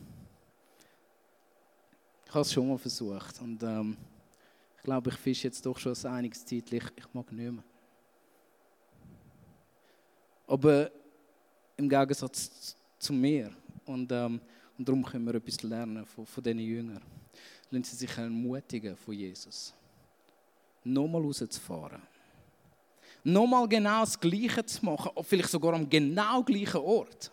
ich 2.25 2.33
habe 2.33 2.41
es 2.41 2.53
schon 2.53 2.67
mal 2.67 2.77
versucht 2.77 3.41
und 3.41 3.61
ähm, 3.63 3.97
ich 4.81 4.85
glaube, 4.85 5.11
ich 5.11 5.15
fische 5.17 5.47
jetzt 5.47 5.63
doch 5.63 5.77
schon 5.77 5.93
ein 5.93 6.05
einiges 6.07 6.43
Zeit, 6.43 6.73
ich, 6.73 6.83
mag 7.13 7.31
nicht 7.31 7.51
mehr. 7.51 7.63
Aber 10.47 10.89
im 11.77 11.87
Gegensatz 11.87 12.75
zu 12.97 13.13
mir 13.13 13.51
und, 13.85 14.11
ähm, 14.11 14.41
und 14.75 14.89
darum 14.89 15.05
können 15.05 15.25
wir 15.27 15.35
etwas 15.35 15.61
lernen 15.61 16.03
von, 16.03 16.25
von 16.25 16.43
diesen 16.43 16.59
Jüngern 16.59 17.01
lassen 17.69 17.83
sie 17.83 17.95
sich 17.95 18.17
ermutigen 18.17 18.97
von 18.97 19.13
Jesus. 19.13 19.71
Nochmal 20.83 21.21
rauszufahren. 21.21 22.01
Nochmal 23.23 23.67
genau 23.67 24.01
das 24.01 24.19
Gleiche 24.19 24.65
zu 24.65 24.83
machen, 24.83 25.11
vielleicht 25.23 25.49
sogar 25.49 25.75
am 25.75 25.87
genau 25.87 26.41
gleichen 26.41 26.81
Ort. 26.81 27.31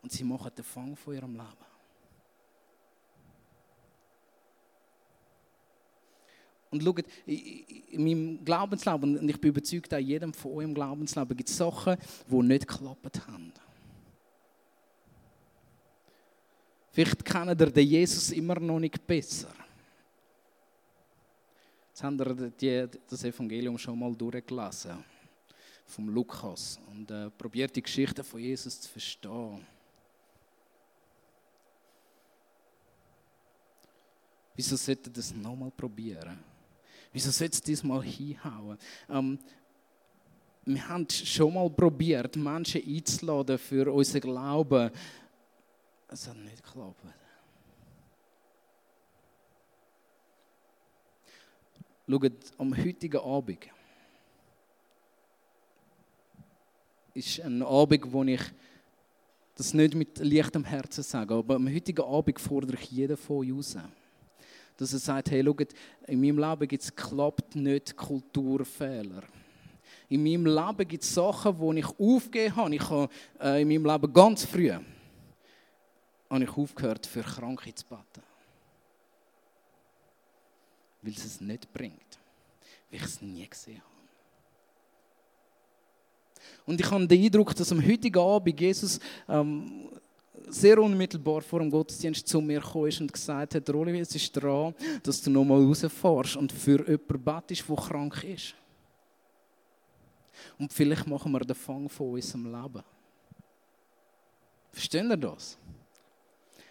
Und 0.00 0.12
sie 0.12 0.22
machen 0.22 0.52
den 0.56 0.64
Fang 0.64 0.94
von 0.94 1.12
ihrem 1.12 1.32
Leben. 1.32 1.67
Und 6.70 6.82
schaut, 6.82 7.04
in 7.26 8.04
meinem 8.04 8.44
Glaubensleben, 8.44 9.18
und 9.18 9.28
ich 9.28 9.40
bin 9.40 9.50
überzeugt, 9.50 9.94
auch 9.94 9.98
jedem 9.98 10.34
von 10.34 10.52
euch 10.52 10.64
im 10.64 10.74
Glaubensleben 10.74 11.36
gibt 11.36 11.48
es 11.48 11.56
Sachen, 11.56 11.96
die 12.30 12.34
nicht 12.34 12.68
geklappt 12.68 13.26
haben. 13.26 13.52
Vielleicht 16.90 17.24
kennt 17.24 17.60
ihr 17.60 17.70
den 17.70 17.86
Jesus 17.86 18.32
immer 18.32 18.58
noch 18.58 18.80
nicht 18.80 19.06
besser. 19.06 19.54
Jetzt 21.88 22.02
haben 22.02 22.18
wir 22.18 22.88
das 23.08 23.24
Evangelium 23.24 23.78
schon 23.78 23.98
mal 23.98 24.14
durchgelesen, 24.14 25.04
vom 25.86 26.08
Lukas, 26.08 26.78
und 26.90 27.10
äh, 27.10 27.30
probiert 27.30 27.74
die 27.74 27.82
Geschichte 27.82 28.22
von 28.22 28.40
Jesus 28.40 28.80
zu 28.80 28.88
verstehen. 28.88 29.66
Wieso 34.54 34.76
sollte 34.76 35.08
das 35.08 35.32
nochmal 35.32 35.70
probieren? 35.70 36.38
Wieso 37.12 37.30
sollte 37.30 37.54
es 37.54 37.62
diesmal 37.62 38.02
hinhauen? 38.02 38.78
Ähm, 39.08 39.38
wir 40.64 40.88
haben 40.88 41.08
schon 41.08 41.54
mal 41.54 41.70
probiert, 41.70 42.36
Menschen 42.36 42.82
einzuladen 42.86 43.58
für 43.58 43.92
unseren 43.92 44.20
Glauben 44.20 44.90
es 46.10 46.26
hat 46.26 46.36
nicht 46.36 46.64
geklappt. 46.64 47.02
Schaut, 52.08 52.32
am 52.56 52.76
heutigen 52.76 53.20
Abend 53.20 53.68
ist 57.12 57.40
ein 57.40 57.62
Abend, 57.62 58.10
wo 58.10 58.24
ich 58.24 58.40
das 59.54 59.74
nicht 59.74 59.94
mit 59.94 60.18
leichtem 60.18 60.64
Herzen 60.64 61.02
sage, 61.02 61.34
aber 61.34 61.56
am 61.56 61.68
heutigen 61.68 62.04
Abend 62.04 62.40
fordere 62.40 62.78
ich 62.80 62.90
jeden 62.90 63.16
von 63.18 63.38
euch 63.38 63.52
raus. 63.52 63.76
Dass 64.78 64.94
er 64.94 64.98
sagt, 64.98 65.30
hey, 65.30 65.44
schaut, 65.44 65.74
in 66.06 66.20
meinem 66.20 66.38
Leben 66.38 66.68
gibt 66.68 66.82
es 66.82 66.94
klappt 66.94 67.54
nicht 67.54 67.94
Kulturfehler. 67.94 69.24
In 70.08 70.22
meinem 70.22 70.46
Leben 70.46 70.88
gibt 70.88 71.02
es 71.02 71.12
Sachen, 71.12 71.58
die 71.58 71.80
ich 71.80 71.98
aufgegeben 71.98 72.56
habe. 72.56 72.74
Ich 72.74 72.88
habe 72.88 73.12
äh, 73.40 73.60
in 73.60 73.68
meinem 73.68 73.84
Leben 73.84 74.12
ganz 74.12 74.46
früh 74.46 74.72
habe 76.30 76.44
ich 76.44 76.56
aufgehört, 76.56 77.06
für 77.06 77.22
Kranke 77.22 77.74
zu 77.74 77.84
beten. 77.86 78.22
Weil 81.02 81.12
es 81.12 81.24
es 81.24 81.40
nicht 81.40 81.72
bringt. 81.72 82.18
Weil 82.90 83.00
ich 83.00 83.04
es 83.04 83.22
nie 83.22 83.48
gesehen 83.48 83.80
habe. 83.80 83.88
Und 86.66 86.80
ich 86.80 86.90
habe 86.90 87.06
den 87.06 87.24
Eindruck, 87.24 87.54
dass 87.54 87.72
am 87.72 87.84
heutigen 87.84 88.18
Abend 88.18 88.60
Jesus 88.60 89.00
ähm, 89.28 89.88
sehr 90.50 90.78
unmittelbar 90.78 91.40
vor 91.40 91.60
dem 91.60 91.70
Gottesdienst 91.70 92.26
zu 92.26 92.40
mir 92.40 92.60
gekommen 92.60 92.88
ist 92.88 93.00
und 93.00 93.12
gesagt 93.12 93.54
hat, 93.54 93.70
Rolli, 93.70 93.98
es 94.00 94.14
ist 94.14 94.32
dran, 94.32 94.74
dass 95.02 95.20
du 95.20 95.30
nochmal 95.30 95.64
rausfährst 95.64 96.36
und 96.36 96.52
für 96.52 96.78
jemanden 96.88 97.22
betest, 97.22 97.68
der 97.68 97.76
krank 97.76 98.24
ist. 98.24 98.54
Und 100.58 100.72
vielleicht 100.72 101.06
machen 101.06 101.32
wir 101.32 101.40
den 101.40 101.56
Fang 101.56 101.88
von 101.88 102.12
unserem 102.12 102.44
Leben. 102.44 102.82
Verstehen 104.72 105.10
ihr 105.10 105.16
das? 105.16 105.58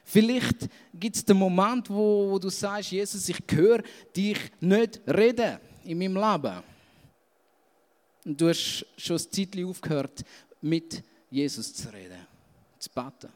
Vielleicht 0.03 0.69
gibt 0.93 1.17
es 1.17 1.25
den 1.25 1.37
Moment, 1.37 1.89
wo, 1.89 2.31
wo, 2.31 2.39
du 2.39 2.47
sagst, 2.49 2.91
Jesus, 2.91 3.27
ich 3.27 3.43
höre 3.51 3.83
dich 4.15 4.37
nicht 4.61 5.01
reden 5.05 5.59
in 5.83 5.97
meinem 5.97 6.15
Leben. 6.15 6.63
Und 8.23 8.39
du 8.39 8.47
hast 8.47 8.85
schon 8.97 9.17
ein 9.17 9.31
Zeitchen 9.31 9.65
aufgehört, 9.65 10.23
mit 10.61 11.03
Jesus 11.29 11.73
zu 11.73 11.91
reden, 11.91 12.25
zu 12.79 12.89
beten. 12.89 13.33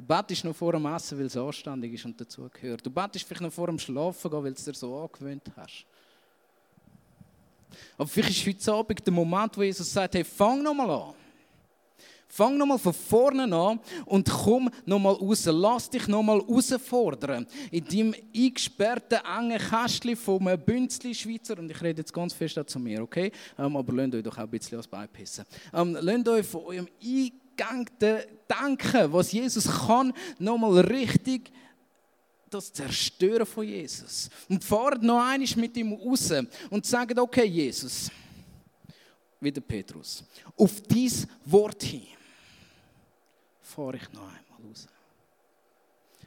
Du 0.00 0.06
betest 0.06 0.44
noch 0.46 0.56
vor 0.56 0.72
dem 0.72 0.86
Essen, 0.86 1.18
weil 1.18 1.26
es 1.26 1.36
anständig 1.36 1.92
ist 1.92 2.06
und 2.06 2.18
dazu 2.18 2.48
gehört. 2.50 2.86
Du 2.86 2.90
betest 2.90 3.26
vielleicht 3.26 3.42
noch 3.42 3.52
vor 3.52 3.66
dem 3.66 3.78
Schlafen 3.78 4.30
gehen, 4.30 4.42
weil 4.42 4.52
du 4.52 4.58
es 4.58 4.64
dir 4.64 4.72
so 4.72 4.96
angewöhnt 4.96 5.42
hast. 5.54 5.84
Aber 7.98 8.08
vielleicht 8.08 8.46
ist 8.46 8.46
heute 8.46 8.72
Abend 8.72 9.06
der 9.06 9.12
Moment, 9.12 9.58
wo 9.58 9.62
Jesus 9.62 9.92
sagt, 9.92 10.14
hey, 10.14 10.24
fang 10.24 10.62
nochmal 10.62 10.88
an. 10.90 11.14
Fang 12.28 12.56
nochmal 12.56 12.78
von 12.78 12.94
vorne 12.94 13.54
an 13.54 13.78
und 14.06 14.30
komm 14.30 14.70
nochmal 14.86 15.14
raus. 15.14 15.44
Lass 15.44 15.90
dich 15.90 16.08
nochmal 16.08 16.40
herausfordern. 16.40 17.46
In 17.70 17.84
deinem 17.84 18.14
eingesperrten, 18.34 19.18
engen 19.38 19.58
Kästchen 19.58 20.16
vom 20.16 20.48
Bünzli 20.64 21.14
Schweizer, 21.14 21.58
und 21.58 21.70
ich 21.70 21.82
rede 21.82 22.00
jetzt 22.00 22.14
ganz 22.14 22.32
fest 22.32 22.58
zu 22.68 22.78
mir, 22.78 23.02
okay? 23.02 23.30
Ähm, 23.58 23.76
aber 23.76 23.92
lasst 23.92 24.14
euch 24.14 24.22
doch 24.22 24.38
auch 24.38 24.44
ein 24.44 24.48
bisschen 24.48 24.78
was 24.78 24.88
beipissen. 24.88 25.44
Ähm, 25.74 25.98
lasst 26.00 26.28
euch 26.28 26.46
von 26.46 26.62
eurem 26.62 26.88
eingegangten 27.60 28.20
Denken, 28.48 29.12
was 29.12 29.32
Jesus 29.32 29.66
kann, 29.86 30.12
nochmal 30.38 30.80
richtig 30.80 31.50
das 32.48 32.72
Zerstören 32.72 33.46
von 33.46 33.64
Jesus. 33.64 34.28
Und 34.48 34.64
fahrt 34.64 35.02
noch 35.02 35.20
einmal 35.20 35.48
mit 35.56 35.76
ihm 35.76 35.92
raus 35.92 36.32
und 36.68 36.84
sagt, 36.84 37.16
okay, 37.18 37.44
Jesus, 37.44 38.10
wie 39.40 39.52
der 39.52 39.60
Petrus, 39.60 40.24
auf 40.56 40.80
dies 40.82 41.26
Wort 41.44 41.82
hin 41.82 42.08
fahre 43.70 43.96
ich 43.96 44.12
noch 44.12 44.22
einmal 44.22 44.68
raus. 44.68 44.86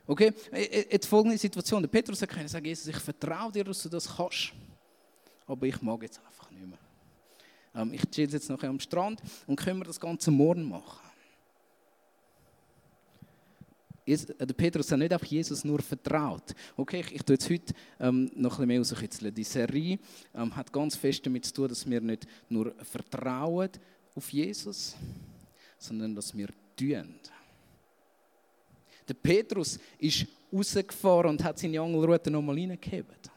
Okay, 0.07 0.33
jetzt 0.51 1.05
folgende 1.05 1.37
Situation. 1.37 1.81
Der 1.81 1.89
Petrus 1.89 2.21
hat 2.21 2.29
können 2.29 2.47
sagen, 2.47 2.65
Jesus, 2.65 2.87
ich 2.87 2.97
vertraue 2.97 3.51
dir, 3.51 3.63
dass 3.63 3.83
du 3.83 3.89
das 3.89 4.07
kannst. 4.07 4.53
Aber 5.45 5.65
ich 5.65 5.81
mag 5.81 6.01
jetzt 6.01 6.19
einfach 6.19 6.49
nicht 6.51 6.65
mehr. 6.65 6.77
Ähm, 7.75 7.93
ich 7.93 8.09
chill 8.09 8.29
jetzt 8.29 8.49
noch 8.49 8.61
am 8.63 8.79
Strand 8.79 9.21
und 9.45 9.55
können 9.55 9.79
wir 9.79 9.85
das 9.85 9.99
Ganze 9.99 10.31
morgen 10.31 10.67
machen. 10.67 10.99
Äh, 14.05 14.17
der 14.17 14.53
Petrus 14.53 14.91
hat 14.91 14.99
nicht 14.99 15.13
auf 15.13 15.25
Jesus 15.25 15.63
nur 15.63 15.81
vertraut. 15.81 16.53
Okay, 16.75 17.01
ich, 17.01 17.15
ich 17.15 17.23
tue 17.23 17.35
jetzt 17.35 17.49
heute 17.49 17.73
ähm, 17.99 18.31
noch 18.35 18.59
ein 18.59 18.67
bisschen 18.67 18.67
mehr 18.67 18.79
rauskitzeln. 18.79 19.33
Die 19.33 19.43
Serie 19.43 19.99
ähm, 20.35 20.55
hat 20.55 20.71
ganz 20.71 20.95
fest 20.95 21.25
damit 21.25 21.45
zu 21.45 21.53
tun, 21.53 21.67
dass 21.69 21.89
wir 21.89 22.01
nicht 22.01 22.27
nur 22.49 22.73
vertrauen 22.83 23.69
auf 24.15 24.29
Jesus, 24.31 24.95
sondern 25.77 26.15
dass 26.15 26.35
wir 26.35 26.47
tun. 26.75 27.19
Der 29.07 29.13
Petrus 29.15 29.79
ist 29.97 30.25
rausgefahren 30.51 31.31
und 31.31 31.43
hat 31.43 31.59
seine 31.59 31.81
Angelrute 31.81 32.31
nochmal 32.31 32.55
reingehebt. 32.55 33.29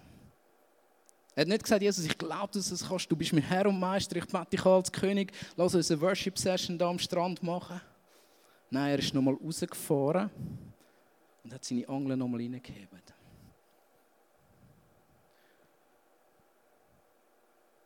Er 1.34 1.42
hat 1.42 1.48
nicht 1.48 1.64
gesagt, 1.64 1.82
Jesus, 1.82 2.06
ich 2.06 2.16
glaube, 2.16 2.48
dass 2.54 2.68
du 2.68 2.74
es 2.74 2.88
kannst. 2.88 3.10
Du 3.10 3.16
bist 3.16 3.32
mein 3.32 3.42
Herr 3.42 3.66
und 3.66 3.78
Meister, 3.78 4.16
ich 4.16 4.26
bitte 4.26 4.46
dich 4.52 4.64
als 4.64 4.90
König, 4.90 5.32
lass 5.56 5.74
uns 5.74 5.90
eine 5.90 6.00
Worship-Session 6.00 6.78
da 6.78 6.88
am 6.88 6.98
Strand 6.98 7.42
machen. 7.42 7.80
Nein, 8.70 8.90
er 8.90 8.98
ist 8.98 9.14
nochmal 9.14 9.34
rausgefahren 9.34 10.30
und 11.44 11.52
hat 11.52 11.64
seine 11.64 11.88
Angel 11.88 12.16
nochmal 12.16 12.40
reingehebt. 12.40 13.14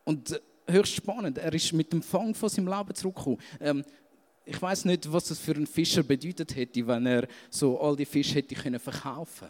Und 0.05 0.33
äh, 0.33 0.41
höchst 0.67 0.95
spannend, 0.95 1.39
er 1.39 1.53
ist 1.53 1.73
mit 1.73 1.93
dem 1.93 2.03
Fang 2.03 2.35
von 2.35 2.49
seinem 2.49 2.69
Leben 2.69 2.95
zurückgekommen. 2.95 3.39
Ähm, 3.61 3.85
ich 4.45 4.61
weiß 4.61 4.87
nicht, 4.87 5.13
was 5.13 5.31
es 5.31 5.39
für 5.39 5.55
einen 5.55 5.67
Fischer 5.67 6.03
bedeutet 6.03 6.57
hätte, 6.57 6.87
wenn 6.87 7.07
er 7.07 7.29
so 7.51 7.81
all 7.81 7.95
die 7.95 8.05
Fische 8.05 8.35
hätte 8.35 8.55
können 8.55 8.81
verkaufen. 8.81 9.49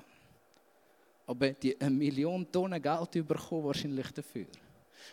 Aber 1.26 1.50
die 1.50 1.80
eine 1.80 1.90
Million 1.90 2.50
Tonnen 2.50 2.82
Geld 2.82 3.26
bekommen 3.26 3.64
wahrscheinlich 3.64 4.10
dafür. 4.10 4.46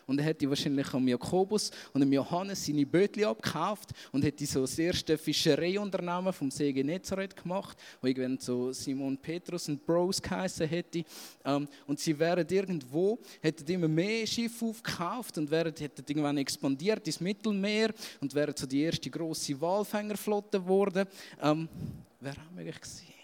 Und 0.06 0.19
er 0.19 0.26
hätte 0.26 0.50
wahrscheinlich 0.50 0.93
am 0.93 1.08
Jakobus 1.08 1.71
und 1.93 2.02
am 2.02 2.12
Johannes 2.12 2.65
seine 2.65 2.86
Bötli 2.86 3.23
abgekauft 3.23 3.89
und 4.12 4.23
hätte 4.23 4.45
so 4.45 4.62
das 4.62 4.78
erste 4.78 5.17
Fischereiunternehmen 5.17 6.34
vom 6.34 6.52
See 6.52 6.71
Genezareth 6.71 7.36
gemacht, 7.36 7.78
wo 8.02 8.08
irgendwann 8.08 8.38
so 8.39 8.71
Simon 8.71 9.17
Petrus 9.17 9.69
und 9.69 9.86
Bros 9.86 10.21
geheißen 10.21 10.67
hätte. 10.67 11.04
Ähm, 11.45 11.67
und 11.86 12.00
sie 12.00 12.17
wären 12.17 12.47
irgendwo, 12.47 13.19
hätten 13.41 13.71
immer 13.71 13.88
mehr 13.88 14.26
Schiffe 14.28 14.65
aufgekauft 14.65 15.38
und 15.38 15.50
wären, 15.50 15.73
hätten 15.78 16.04
irgendwann 16.08 16.38
expandiert 16.38 17.06
ins 17.08 17.19
Mittelmeer 17.19 17.93
und 18.21 18.34
wären 18.34 18.56
so 18.56 18.65
die 18.65 18.82
erste 18.82 19.10
große 19.10 19.60
Walfängerflotte 19.60 20.60
geworden. 20.60 21.08
Ähm, 21.41 21.67
wäre 22.19 22.36
auch 22.38 22.56
möglich 22.56 22.80
gewesen. 22.80 23.16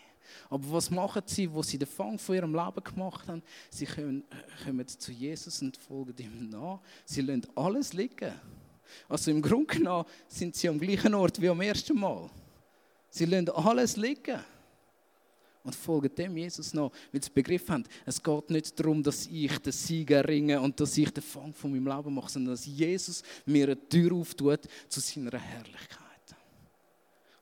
Aber 0.54 0.72
was 0.72 0.92
machen 0.92 1.24
sie, 1.26 1.52
wo 1.52 1.64
sie 1.64 1.80
den 1.80 1.88
Fang 1.88 2.20
von 2.20 2.36
ihrem 2.36 2.54
Leben 2.54 2.84
gemacht 2.84 3.28
haben? 3.28 3.42
Sie 3.72 3.88
kommen, 3.88 4.24
kommen 4.64 4.88
zu 4.88 5.12
Jesus 5.12 5.64
und 5.64 5.76
folgen 5.76 6.14
ihm 6.20 6.50
nach. 6.50 6.80
Sie 7.06 7.22
lassen 7.22 7.48
alles 7.56 7.92
liegen. 7.92 8.32
Also 9.10 9.32
im 9.32 9.42
Grunde 9.42 9.66
genommen 9.66 10.06
sind 10.28 10.56
sie 10.56 10.70
am 10.70 10.80
gleichen 10.80 11.16
Ort 11.16 11.42
wie 11.42 11.50
am 11.50 11.60
ersten 11.60 12.00
Mal. 12.00 12.30
Sie 13.10 13.26
lassen 13.26 13.50
alles 13.50 13.98
liegen 13.98 14.40
und 15.64 15.74
folgen 15.74 16.14
dem 16.14 16.38
Jesus 16.38 16.72
nach, 16.76 16.92
weil 17.12 17.24
sie 17.24 17.32
begriffen 17.32 17.74
haben, 17.74 17.84
es 18.06 18.22
geht 18.22 18.50
nicht 18.52 18.80
darum, 18.80 19.02
dass 19.02 19.26
ich 19.26 19.58
den 19.58 19.74
Sieg 19.74 20.12
erringe 20.12 20.62
und 20.62 20.80
dass 20.80 20.96
ich 20.96 21.10
den 21.10 21.24
Fang 21.24 21.52
von 21.52 21.72
meinem 21.72 21.88
Leben 21.88 22.14
mache, 22.14 22.30
sondern 22.30 22.54
dass 22.54 22.68
Jesus 22.68 23.24
mir 23.48 23.64
eine 23.64 23.90
Tür 23.90 24.14
auftut 24.14 24.60
zu 24.88 25.00
seiner 25.00 25.40
Herrlichkeit. 25.40 26.03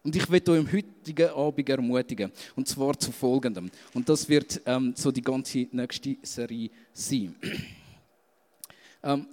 Und 0.03 0.15
ich 0.15 0.29
werde 0.31 0.51
euch 0.51 0.59
im 0.59 0.71
heutigen 0.71 1.29
Abend 1.29 1.69
ermutigen. 1.69 2.31
Und 2.55 2.67
zwar 2.67 2.97
zu 2.97 3.11
folgendem. 3.11 3.69
Und 3.93 4.09
das 4.09 4.27
wird 4.27 4.61
ähm, 4.65 4.93
so 4.95 5.11
die 5.11 5.21
ganze 5.21 5.67
nächste 5.71 6.17
Serie 6.23 6.71
sein. 6.91 7.35
ähm, 9.03 9.27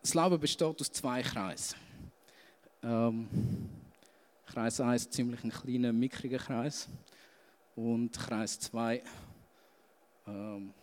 das 0.00 0.14
Leben 0.14 0.40
besteht 0.40 0.80
aus 0.80 0.90
zwei 0.90 1.22
Kreisen. 1.22 1.76
Ähm, 2.82 3.28
Kreis 4.46 4.80
1 4.80 5.10
ziemlich 5.10 5.44
ein 5.44 5.50
kleiner, 5.50 5.92
mickriger 5.92 6.38
Kreis. 6.38 6.88
Und 7.76 8.12
Kreis 8.12 8.58
2 8.58 9.02
ähm, 10.26 10.74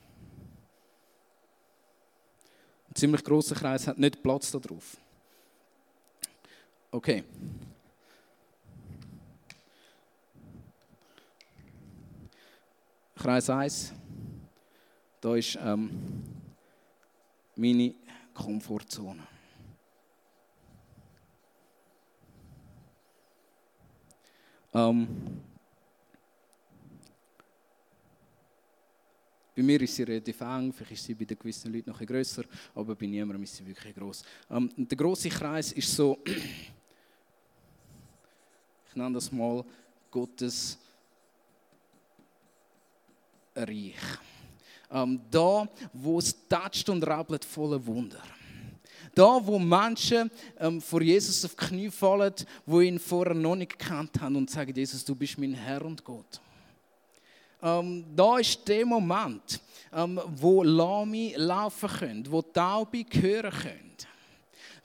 ein 2.90 2.96
ziemlich 2.96 3.24
großer 3.24 3.56
Kreis 3.56 3.86
hat 3.86 4.00
nicht 4.00 4.24
Platz 4.24 4.52
darauf. 4.52 4.98
Okay. 6.92 7.24
Kreis 13.20 13.50
1, 13.50 13.94
da 15.20 15.36
ist 15.36 15.60
ähm, 15.62 15.90
meine 17.54 17.94
Komfortzone. 18.34 19.28
Ähm, 24.74 25.08
bei 29.54 29.64
mir 29.64 29.82
ist 29.82 29.98
sie 29.98 30.04
relativ 30.04 30.40
eng, 30.40 30.72
vielleicht 30.72 30.94
ist 30.94 31.04
sie 31.04 31.14
bei 31.14 31.26
gewissen 31.26 31.74
Leuten 31.74 31.90
noch 31.90 32.00
grösser, 32.00 32.46
aber 32.74 32.96
bei 32.96 33.06
niemandem 33.06 33.44
ist 33.44 33.58
sie 33.58 33.68
wirklich 33.68 33.94
groß. 33.94 34.24
Ähm, 34.50 34.72
der 34.78 34.98
große 34.98 35.28
Kreis 35.28 35.74
ist 35.74 35.94
so, 35.94 36.20
ich 36.26 36.72
nenne 38.96 39.16
das 39.16 39.30
mal 39.30 39.66
Gottes 40.10 40.80
Reich. 43.68 43.94
Ähm, 44.92 45.22
da, 45.30 45.68
wo 45.94 46.20
es 46.20 46.36
tatscht 46.48 46.90
und 46.90 47.06
rappelt, 47.06 47.46
voller 47.46 47.86
Wunder. 47.86 48.22
Da, 49.14 49.40
wo 49.46 49.60
Menschen 49.60 50.32
ähm, 50.60 50.82
vor 50.82 51.02
Jesus 51.02 51.44
auf 51.46 51.56
die 51.56 51.66
Knie 51.66 51.90
fallen, 51.90 52.34
wo 52.66 52.82
ihn 52.82 53.00
vorher 53.00 53.34
noch 53.36 53.56
nicht 53.56 53.78
gekannt 53.78 54.20
haben 54.22 54.36
und 54.36 54.50
sagen, 54.50 54.74
Jesus, 54.76 55.04
du 55.04 55.16
bist 55.16 55.38
mein 55.38 55.54
Herr 55.54 55.84
und 55.84 56.04
Gott. 56.04 56.40
Ähm, 57.62 58.06
da 58.16 58.38
ist 58.38 58.68
der 58.68 58.86
Moment, 58.86 59.60
ähm, 59.94 60.22
wo 60.36 60.64
Lami 60.64 61.34
laufen 61.36 61.90
können, 61.90 62.32
wo 62.32 62.42
Taube 62.42 63.06
hören 63.12 63.52
können. 63.52 63.96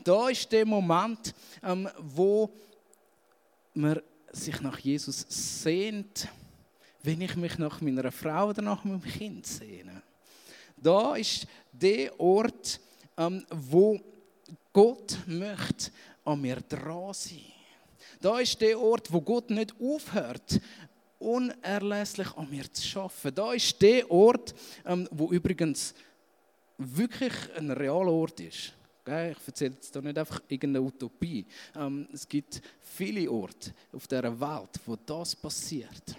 Da 0.02 0.28
ist 0.28 0.50
der 0.52 0.66
Moment, 0.66 1.34
ähm, 1.62 1.88
wo 1.98 2.50
man 3.74 4.00
sich 4.32 4.60
nach 4.60 4.78
Jesus 4.78 5.24
sehnt 5.28 6.28
wenn 7.04 7.20
ich 7.20 7.36
mich 7.36 7.58
nach 7.58 7.80
meiner 7.82 8.10
Frau 8.10 8.48
oder 8.48 8.62
nach 8.62 8.82
meinem 8.82 9.02
Kind 9.02 9.46
sehne. 9.46 10.02
Da 10.76 11.16
ist 11.16 11.46
der 11.70 12.18
Ort, 12.18 12.80
ähm, 13.16 13.44
wo 13.50 14.00
Gott 14.72 15.18
möchte 15.26 15.90
an 16.24 16.40
mir 16.40 16.56
dran 16.56 17.12
sein. 17.12 17.40
Da 18.20 18.38
ist 18.38 18.58
der 18.60 18.80
Ort, 18.80 19.12
wo 19.12 19.20
Gott 19.20 19.50
nicht 19.50 19.74
aufhört, 19.78 20.60
unerlässlich 21.18 22.34
an 22.36 22.48
mir 22.48 22.72
zu 22.72 22.82
schaffen. 22.82 23.34
Da 23.34 23.52
ist 23.52 23.80
der 23.82 24.10
Ort, 24.10 24.54
ähm, 24.86 25.06
wo 25.10 25.30
übrigens 25.30 25.94
wirklich 26.78 27.34
ein 27.56 27.70
realer 27.70 28.12
Ort 28.12 28.40
ist. 28.40 28.72
Ich 29.06 29.46
erzähle 29.46 29.74
jetzt 29.74 29.92
hier 29.92 30.00
nicht 30.00 30.16
einfach 30.16 30.40
irgendeine 30.48 30.86
Utopie. 30.86 31.44
Ähm, 31.76 32.08
es 32.14 32.26
gibt 32.26 32.62
viele 32.80 33.30
Orte 33.30 33.74
auf 33.92 34.06
dieser 34.06 34.40
Welt, 34.40 34.80
wo 34.86 34.96
das 34.96 35.36
passiert. 35.36 36.16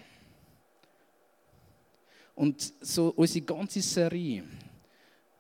Und 2.36 2.74
so 2.82 3.14
unsere 3.16 3.46
ganze 3.46 3.82
Serie 3.82 4.44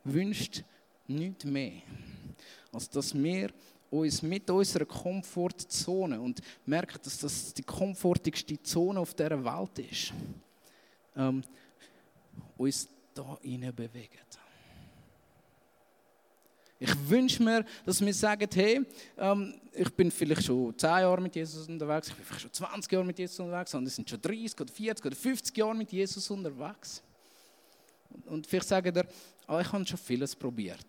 wünscht 0.04 0.64
nichts 1.08 1.44
mehr, 1.44 1.82
als 2.72 2.90
dass 2.90 3.14
wir 3.14 3.52
uns 3.92 4.22
mit 4.22 4.50
unserer 4.50 4.86
Komfortzone 4.86 6.20
und 6.20 6.42
merken, 6.66 7.00
dass 7.04 7.20
das 7.20 7.54
die 7.54 7.64
komfortigste 7.64 8.62
Zone 8.62 9.00
auf 9.00 9.14
dieser 9.14 9.44
Welt 9.44 9.80
ist, 9.80 10.14
ähm, 11.16 11.44
uns 12.58 12.88
da 13.14 13.38
hinein 13.42 13.76
bewegen. 13.76 14.20
Ich 16.78 17.10
wünsche 17.10 17.42
mir, 17.42 17.66
dass 17.86 18.02
wir 18.02 18.14
sagen, 18.14 18.50
hey, 18.54 18.86
ähm, 19.18 19.62
ich 19.72 19.90
bin 19.94 20.12
vielleicht 20.12 20.44
schon 20.44 20.78
10 20.78 20.90
Jahre 20.90 21.22
mit 21.22 21.36
Jesus 21.36 21.68
unterwegs, 21.70 22.10
ich 22.10 22.16
bin 22.16 22.26
vielleicht 22.26 22.42
schon 22.42 22.54
20 22.54 22.92
Jahre 22.92 23.06
mit 23.06 23.18
Jesus 23.18 23.40
unterwegs, 23.40 23.74
andere 23.74 23.94
sind 23.94 24.10
schon 24.10 24.22
30 24.22 24.60
oder 24.60 24.74
40 24.74 25.06
oder 25.06 25.16
50 25.16 25.58
Jahre 25.58 25.76
mit 25.76 25.92
Jesus 25.92 26.30
unterwegs. 26.30 27.02
Und 28.26 28.46
vielleicht 28.46 28.68
sagen 28.68 28.94
ihr, 28.94 29.06
oh, 29.48 29.60
ich 29.60 29.72
habe 29.72 29.86
schon 29.86 29.98
vieles 29.98 30.36
probiert. 30.36 30.86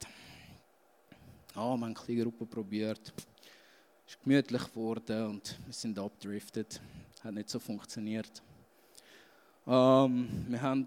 Oh, 1.55 1.59
wir 1.59 1.63
haben 1.71 1.85
eine 1.85 1.95
kleine 1.95 2.23
Gruppe 2.25 2.47
probiert, 2.47 3.13
es 4.07 4.15
ist 4.15 4.23
gemütlich 4.23 4.65
geworden 4.65 5.27
und 5.27 5.57
wir 5.65 5.73
sind 5.73 5.99
abgedriftet, 5.99 6.81
hat 7.23 7.33
nicht 7.33 7.49
so 7.49 7.61
funktioniert. 7.61 8.43
Ähm, 9.67 10.47
wir 10.49 10.61
haben 10.61 10.87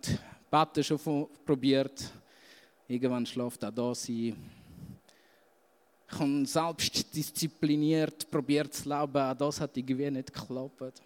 Betten 0.52 0.84
schon 0.84 1.28
probiert, 1.46 2.12
irgendwann 2.88 3.26
schläft 3.26 3.64
auch 3.64 3.72
da 3.72 3.96
sein 3.96 4.36
ich 6.12 6.20
habe 6.20 6.46
selbst 6.46 7.16
diszipliniert 7.16 8.30
probiert 8.30 8.74
zu 8.74 8.90
leben, 8.90 9.18
auch 9.18 9.36
das 9.36 9.62
hat 9.62 9.78
irgendwie 9.78 10.10
nicht 10.10 10.34
geklappt. 10.34 11.02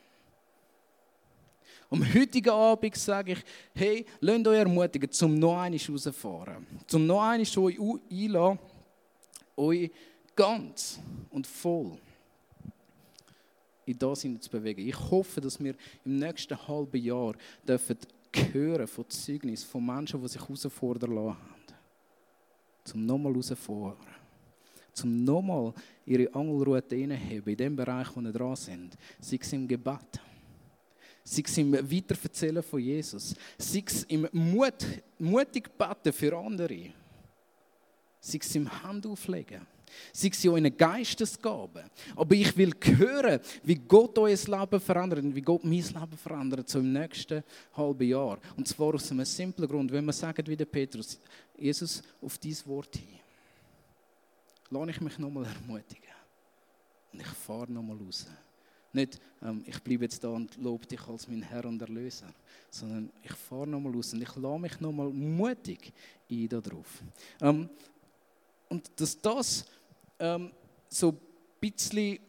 Am 1.89 2.13
heutigen 2.13 2.49
Abend 2.49 2.95
sage 2.95 3.33
ich, 3.33 3.39
hey, 3.75 4.05
lasst 4.19 4.47
euch 4.47 4.57
ermutigen, 4.57 5.11
zum 5.11 5.35
noch 5.35 5.57
einmal 5.57 5.79
rausfahren. 5.89 6.65
Zum 6.87 7.05
noch 7.05 7.21
einmal 7.21 7.45
euch 7.57 7.79
einlassen, 8.09 8.59
euch 9.57 9.91
ganz 10.35 10.99
und 11.29 11.45
voll 11.45 11.99
in 13.85 13.99
das 13.99 14.21
zu 14.21 14.49
bewegen. 14.49 14.87
Ich 14.87 15.11
hoffe, 15.11 15.41
dass 15.41 15.61
wir 15.61 15.75
im 16.05 16.17
nächsten 16.17 16.67
halben 16.67 17.01
Jahr 17.01 17.35
dürfen 17.67 17.97
hören 18.51 18.87
von 18.87 19.09
Zeugnis 19.09 19.63
von 19.63 19.85
Menschen, 19.85 20.21
die 20.21 20.27
sich 20.27 20.41
herausfordern 20.41 21.13
lassen 21.13 21.37
haben. 21.37 21.63
Zum 22.85 23.05
nochmal 23.05 23.33
herausfahren 23.33 24.12
um 25.01 25.23
nochmal 25.23 25.73
ihre 26.05 26.33
Angelroute 26.33 26.95
hineinheben, 26.95 27.51
in 27.51 27.57
dem 27.57 27.75
Bereich, 27.75 28.07
wo 28.15 28.21
sie 28.21 28.31
dran 28.31 28.55
sind. 28.55 28.97
Sei 29.19 29.39
es 29.41 29.53
im 29.53 29.67
Gebet, 29.67 30.21
sei 31.23 31.43
es 31.45 31.57
im 31.57 31.73
Weiterverzählen 31.73 32.61
von 32.61 32.79
Jesus, 32.79 33.35
sei 33.57 33.83
es 33.85 34.03
im 34.03 34.27
Mut, 34.31 34.85
mutig 35.17 35.69
beten 35.77 36.13
für 36.13 36.37
andere, 36.37 36.91
sei 38.19 38.39
es 38.41 38.55
im 38.55 38.83
Handauflegen. 38.83 39.73
Sei 40.11 40.29
es 40.29 40.43
in 40.43 40.55
einer 40.55 40.71
Geistesgabe. 40.71 41.83
Aber 42.15 42.33
ich 42.33 42.57
will 42.57 42.73
hören, 42.97 43.39
wie 43.63 43.75
Gott 43.75 44.17
euer 44.17 44.35
Leben 44.35 44.79
verändert 44.79 45.23
und 45.23 45.35
wie 45.35 45.41
Gott 45.41 45.63
mein 45.63 45.73
Leben 45.73 46.17
verändert, 46.17 46.67
so 46.67 46.79
im 46.79 46.93
nächsten 46.93 47.43
halben 47.73 48.07
Jahr. 48.07 48.39
Und 48.57 48.67
zwar 48.67 48.95
aus 48.95 49.11
einem 49.11 49.25
simplen 49.25 49.67
Grund, 49.67 49.91
wenn 49.91 50.05
wir 50.05 50.13
sagen 50.13 50.47
wie 50.47 50.55
der 50.55 50.65
Petrus, 50.65 51.19
Jesus, 51.55 52.01
auf 52.21 52.39
dieses 52.39 52.65
Wort 52.67 52.95
hin 52.95 53.22
lasse 54.69 54.91
ich 54.91 55.01
mich 55.01 55.17
nochmal 55.19 55.45
ermutigen. 55.45 56.09
Und 57.11 57.21
ich 57.21 57.27
fahre 57.27 57.71
nochmal 57.71 57.97
raus. 57.97 58.27
Nicht, 58.91 59.19
ähm, 59.41 59.63
ich 59.65 59.81
bleibe 59.81 60.03
jetzt 60.03 60.23
da 60.23 60.29
und 60.29 60.55
lobe 60.57 60.85
dich 60.85 61.01
als 61.07 61.27
mein 61.27 61.41
Herr 61.41 61.65
und 61.65 61.81
Erlöser, 61.81 62.31
sondern 62.69 63.09
ich 63.23 63.33
fahre 63.33 63.67
nochmal 63.67 63.93
raus 63.93 64.13
und 64.13 64.21
ich 64.21 64.35
lasse 64.35 64.59
mich 64.59 64.79
nochmal 64.79 65.09
mutig 65.09 65.91
ein 66.29 66.47
darauf. 66.47 67.01
Ähm, 67.41 67.69
und 68.69 68.91
dass 68.95 69.19
das 69.19 69.65
ähm, 70.19 70.51
so 70.87 71.09
ein 71.09 71.17
bisschen 71.59 72.19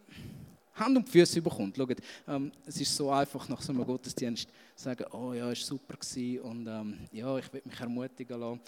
Hand 0.75 0.97
und 0.97 1.09
Füße 1.09 1.41
bekommt. 1.41 1.77
Schaut, 1.77 1.97
ähm, 2.27 2.51
es 2.67 2.81
ist 2.81 2.97
so 2.97 3.11
einfach 3.11 3.49
nach 3.49 3.63
so 3.63 3.73
einem 3.73 3.85
Gottesdienst 3.85 4.49
zu 4.75 4.85
sagen, 4.85 5.05
oh 5.13 5.33
ja, 5.33 5.51
es 5.51 5.61
war 5.61 5.79
super 5.79 5.97
gewesen 5.97 6.41
und 6.41 6.67
ähm, 6.67 6.99
ja, 7.13 7.39
ich 7.39 7.53
will 7.53 7.63
mich 7.65 7.79
ermutigen 7.79 8.41
lassen. 8.41 8.61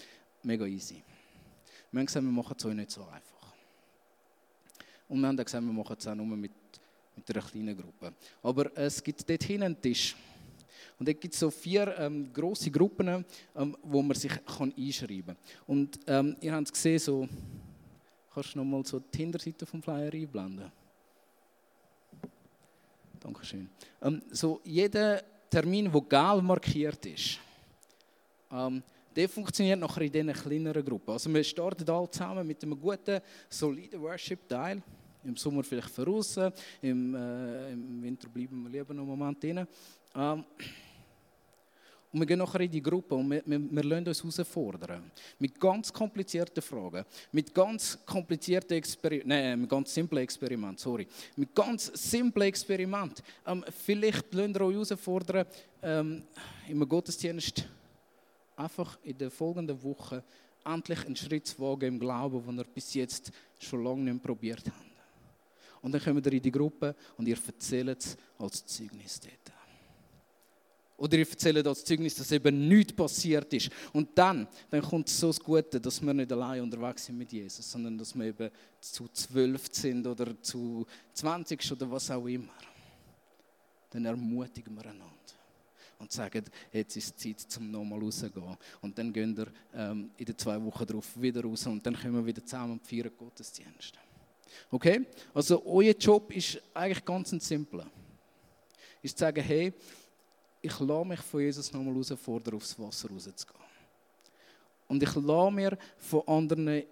Mega 0.43 0.67
easy. 0.67 1.03
Wir 1.91 2.01
haben 2.01 2.07
gesagt, 2.07 2.25
wir 2.25 2.33
machen 2.33 2.55
es 2.57 2.65
euch 2.65 2.75
nicht 2.75 2.91
so 2.91 3.03
einfach. 3.03 3.36
Und 5.09 5.21
wir 5.21 5.29
haben 5.29 5.37
gesagt, 5.37 5.65
wir 5.65 5.73
machen 5.73 5.97
es 5.99 6.07
auch 6.07 6.15
nur 6.15 6.27
mit, 6.37 6.53
mit 7.15 7.31
einer 7.31 7.45
kleinen 7.45 7.77
Gruppe. 7.77 8.13
Aber 8.43 8.77
es 8.77 9.03
gibt 9.03 9.29
dort 9.29 9.43
hinten 9.43 9.63
einen 9.63 9.81
Tisch. 9.81 10.17
Und 10.99 11.09
dort 11.09 11.21
gibt 11.21 11.35
es 11.35 11.41
so 11.41 11.51
vier 11.51 11.95
ähm, 11.99 12.33
grosse 12.33 12.71
Gruppen, 12.71 13.25
ähm, 13.55 13.77
wo 13.83 14.03
man 14.03 14.17
sich 14.17 14.33
kann 14.45 14.73
einschreiben 14.77 15.27
kann. 15.27 15.37
Und 15.67 15.99
ähm, 16.07 16.37
ihr 16.41 16.55
habt 16.55 16.67
es 16.67 16.73
gesehen, 16.73 16.99
so, 16.99 17.29
kannst 18.33 18.55
du 18.55 18.59
nochmal 18.59 18.85
so 18.85 18.99
die 19.01 19.19
Hinterseite 19.19 19.67
vom 19.67 19.83
Flyer 19.83 20.13
einblenden? 20.13 20.73
Dankeschön. 23.21 23.69
Ähm, 24.01 24.23
so 24.31 24.61
jeder 24.65 25.23
Termin, 25.51 25.91
der 25.91 26.01
gelb 26.01 26.43
markiert 26.43 27.05
ist, 27.07 27.39
ähm, 28.51 28.83
der 29.17 29.29
funktioniert 29.29 29.81
nachher 29.81 30.03
in 30.03 30.13
diesen 30.13 30.33
kleineren 30.33 30.85
Gruppen. 30.85 31.11
Also 31.11 31.33
wir 31.33 31.43
starten 31.43 31.89
alle 31.89 32.11
zusammen 32.11 32.47
mit 32.47 32.63
einem 32.63 32.79
guten, 32.79 33.21
soliden 33.49 34.01
Worship-Teil. 34.01 34.83
Im 35.25 35.37
Sommer 35.37 35.65
vielleicht 35.65 35.91
voraus, 35.91 36.39
im, 36.81 37.15
äh, 37.15 37.73
im 37.73 38.03
Winter 38.03 38.29
bleiben 38.29 38.63
wir 38.63 38.71
lieber 38.71 38.95
noch 38.95 39.03
einen 39.03 39.19
Moment 39.19 39.43
drin. 39.43 39.67
Ähm, 40.15 40.45
und 42.13 42.21
wir 42.21 42.27
gehen 42.27 42.39
nachher 42.39 42.61
in 42.61 42.71
die 42.71 42.83
Gruppe 42.83 43.15
und 43.15 43.29
wir, 43.31 43.43
wir, 43.45 43.61
wir 43.61 43.83
lassen 43.83 44.27
uns 44.27 44.39
herausfordern. 44.39 45.11
Mit 45.39 45.59
ganz 45.59 45.93
komplizierten 45.93 46.63
Fragen. 46.63 47.05
Mit 47.33 47.53
ganz 47.53 47.99
komplizierten 48.07 48.77
Experimenten. 48.77 49.29
Nein, 49.29 49.61
mit 49.61 49.69
ganz 49.69 49.93
simplen 49.93 50.23
Experimenten, 50.23 50.79
sorry. 50.79 51.07
Mit 51.35 51.55
ganz 51.55 51.91
simplen 51.95 52.47
Experimenten. 52.47 53.25
Ähm, 53.47 53.65
vielleicht 53.85 54.33
lassen 54.33 54.55
wir 54.55 54.61
euch 54.63 54.75
herausfordern, 54.75 55.47
ähm, 55.83 56.23
im 56.69 56.89
Gottesdienst 56.89 57.69
einfach 58.57 58.99
in 59.03 59.19
den 59.19 59.31
folgenden 59.31 59.81
Wochen 59.83 60.23
endlich 60.65 61.05
einen 61.07 61.17
Schritt 61.17 61.47
zu 61.47 61.59
wagen 61.61 61.87
im 61.87 62.01
Glauben, 62.01 62.45
den 62.45 62.59
ihr 62.59 62.65
bis 62.65 62.95
jetzt 62.95 63.31
schon 63.59 63.85
lange 63.85 64.11
nicht 64.11 64.23
probiert 64.23 64.65
habt. 64.67 64.87
Und 65.83 65.93
dann 65.93 66.03
kommen 66.03 66.25
wir 66.25 66.33
in 66.33 66.43
die 66.43 66.51
Gruppe 66.51 66.97
und 67.17 67.29
ihr 67.29 67.39
erzählt 67.47 68.03
es 68.03 68.17
als 68.39 68.67
Zeugnis 68.67 69.21
dort. 69.21 69.53
Oder 70.97 71.19
ihr 71.19 71.29
erzählt 71.29 71.67
als 71.67 71.85
Zeugnis, 71.85 72.15
dass 72.15 72.33
eben 72.33 72.67
nichts 72.67 72.93
passiert 72.93 73.53
ist. 73.53 73.71
Und 73.93 74.09
dann, 74.19 74.49
dann 74.71 74.83
kommt 74.83 75.09
so 75.11 75.27
das 75.29 75.39
Gute, 75.39 75.79
dass 75.79 76.01
wir 76.01 76.15
nicht 76.15 76.33
allein 76.33 76.63
unterwegs 76.63 77.05
sind 77.05 77.19
mit 77.19 77.31
Jesus, 77.31 77.71
sondern 77.71 77.99
dass 77.99 78.15
wir 78.15 78.25
eben 78.25 78.51
zu 78.81 79.07
zwölf 79.09 79.69
sind 79.71 80.07
oder 80.07 80.41
zu 80.43 80.87
zwanzig 81.13 81.71
oder 81.71 81.91
was 81.91 82.11
auch 82.11 82.27
immer. 82.27 82.55
Dann 83.91 84.07
ermutigen 84.07 84.75
wir 84.75 84.87
einander 84.87 85.36
und 85.99 86.13
sagen, 86.13 86.45
jetzt 86.73 86.97
ist 86.97 87.19
Zeit, 87.19 87.41
zum 87.41 87.71
nochmal 87.71 88.01
rauszugehen. 88.01 88.57
Und 88.81 88.99
dann 88.99 89.13
gehen 89.13 89.37
wir 89.37 89.47
ähm, 89.75 90.11
in 90.17 90.25
den 90.25 90.37
zwei 90.37 90.63
Wochen 90.63 90.87
darauf 90.87 91.21
wieder 91.21 91.43
raus 91.43 91.67
und 91.67 91.85
dann 91.85 91.95
kommen 91.95 92.15
wir 92.15 92.27
wieder 92.27 92.45
zusammen 92.45 92.73
und 92.73 92.87
feiern 92.87 93.11
Gottesdienst. 93.17 93.99
Okay? 94.71 95.07
Also 95.35 95.63
euer 95.65 95.95
Job 95.95 96.35
ist 96.35 96.61
eigentlich 96.75 97.05
ganz 97.05 97.31
simpel. 97.31 97.85
Ist 99.03 99.17
zu 99.17 99.25
sagen, 99.25 99.43
hey, 99.43 99.73
ich 100.61 100.81
lasse 100.81 101.05
mich 101.07 101.21
von 101.21 101.41
Jesus 101.41 101.73
nochmal 101.73 101.95
herausfordern, 101.95 102.55
aufs 102.55 102.79
Wasser 102.79 103.09
rauszugehen. 103.09 103.61
Und 104.89 105.03
ich 105.03 105.15
lasse 105.15 105.51
mir 105.51 105.79
von 105.99 106.23
anderen 106.27 106.83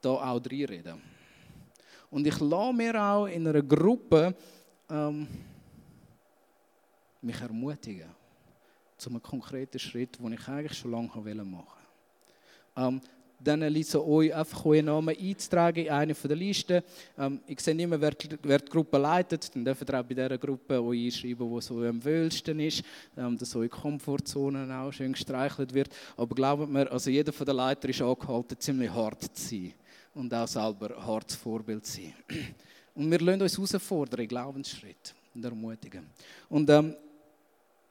da 0.00 0.10
auch 0.10 0.40
reinreden. 0.44 1.00
Und 2.10 2.26
ich 2.26 2.38
lasse 2.40 2.72
mir 2.72 3.02
auch 3.02 3.26
in 3.26 3.46
einer 3.46 3.62
Gruppe 3.62 4.34
ähm, 4.88 5.26
mich 7.20 7.40
ermutigen 7.40 8.23
zu 9.04 9.10
einem 9.10 9.22
konkreten 9.22 9.78
Schritt, 9.78 10.18
den 10.18 10.32
ich 10.32 10.48
eigentlich 10.48 10.78
schon 10.78 10.90
lange 10.90 11.08
machen 11.08 11.24
wollte. 11.24 11.68
Ähm, 12.76 13.00
dann 13.38 13.60
liegt 13.60 13.94
euch 13.94 14.34
einfach 14.34 14.64
euren 14.64 14.86
Namen 14.86 15.14
einzutragen 15.14 15.84
in 15.84 15.90
eine 15.90 16.14
der 16.14 16.36
Listen. 16.36 16.82
Ähm, 17.18 17.40
ich 17.46 17.60
sehe 17.60 17.74
immer, 17.74 18.00
wer, 18.00 18.12
wer 18.42 18.58
die 18.58 18.70
Gruppe 18.70 18.96
leitet. 18.96 19.54
Dann 19.54 19.64
dürft 19.64 19.88
ihr 19.88 20.00
auch 20.00 20.04
bei 20.04 20.14
dieser 20.14 20.38
Gruppe 20.38 20.82
euch 20.82 21.04
einschreiben, 21.04 21.50
wo 21.50 21.60
so 21.60 21.82
am 21.82 22.02
wöhlsten 22.02 22.58
ist, 22.60 22.82
ähm, 23.16 23.36
dass 23.36 23.54
eure 23.54 23.68
Komfortzone 23.68 24.74
auch 24.74 24.92
schön 24.92 25.12
gestreichelt 25.12 25.74
wird. 25.74 25.90
Aber 26.16 26.34
glaubt 26.34 26.70
mir, 26.70 26.90
also 26.90 27.10
jeder 27.10 27.32
von 27.32 27.44
den 27.44 27.56
Leiter 27.56 27.88
ist 27.88 28.00
angehalten, 28.00 28.58
ziemlich 28.58 28.90
hart 28.90 29.22
zu 29.22 29.30
sein 29.34 29.74
und 30.14 30.32
auch 30.32 30.48
selber 30.48 30.96
ein 30.96 31.06
hartes 31.06 31.36
Vorbild 31.36 31.84
zu 31.84 32.00
sein. 32.00 32.14
Und 32.94 33.10
wir 33.10 33.18
lassen 33.18 33.42
uns 33.42 33.72
herausfordern, 33.72 34.28
Glaubensschritt 34.28 35.16
und 35.34 35.44
ermutigen. 35.44 36.06
Und 36.48 36.70
ähm, 36.70 36.94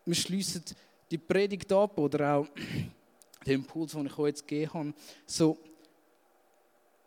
wir 0.06 0.16
schließen 0.16 0.64
die 1.14 1.20
Predigt 1.20 1.72
ab 1.72 1.98
oder 2.00 2.36
auch 2.36 2.48
den 3.46 3.54
Impuls, 3.54 3.92
den 3.92 4.08
ich 4.08 4.18
euch 4.18 4.30
jetzt 4.30 4.48
gegeben 4.48 4.74
habe, 4.74 4.94
so, 5.28 5.58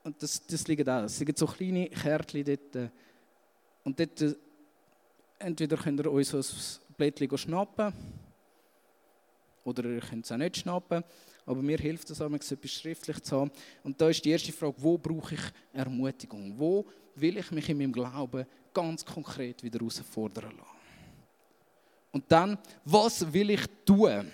und 0.04 0.22
das, 0.22 0.46
das 0.46 0.68
liegt 0.68 0.88
auch, 0.88 1.02
es 1.02 1.18
sind 1.18 1.36
so 1.36 1.46
kleine 1.46 1.88
Kärtchen 1.88 2.44
dort, 2.44 2.90
und 3.82 3.98
dort, 3.98 4.20
äh, 4.22 4.34
entweder 5.40 5.76
könnt 5.76 5.98
ihr 6.00 6.12
euch 6.12 6.28
so 6.28 6.38
ein 6.38 6.96
Blättchen 6.96 7.36
schnappen, 7.36 7.92
oder 9.64 9.84
ihr 9.86 10.00
könnt 10.00 10.24
es 10.24 10.30
auch 10.30 10.36
nicht 10.36 10.58
schnappen, 10.58 11.02
aber 11.44 11.60
mir 11.60 11.78
hilft 11.78 12.08
es 12.08 12.20
etwas 12.20 12.72
schriftlich 12.72 13.20
zu 13.24 13.40
haben. 13.40 13.50
Und 13.82 14.00
da 14.00 14.08
ist 14.08 14.24
die 14.24 14.30
erste 14.30 14.52
Frage, 14.52 14.74
wo 14.78 14.96
brauche 14.96 15.34
ich 15.34 15.40
Ermutigung? 15.72 16.54
Wo 16.56 16.86
will 17.16 17.38
ich 17.38 17.50
mich 17.50 17.68
in 17.68 17.78
meinem 17.78 17.92
Glauben 17.92 18.46
ganz 18.72 19.04
konkret 19.04 19.64
wieder 19.64 19.80
herausfordern 19.80 20.56
lassen? 20.56 20.75
Und 22.16 22.24
dann, 22.32 22.56
was 22.82 23.30
will 23.30 23.50
ich 23.50 23.66
tun? 23.84 24.32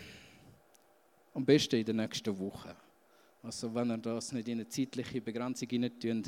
Am 1.35 1.45
besten 1.45 1.75
in 1.81 1.85
der 1.85 1.95
nächsten 1.95 2.38
Woche. 2.38 2.77
Also 3.42 3.75
wenn 3.75 3.90
ihr 3.90 3.99
das 3.99 4.31
nicht 4.31 4.47
in 4.47 4.61
eine 4.61 4.68
zeitliche 4.68 5.21
Begrenzung 5.21 5.68
hineintun, 5.68 6.23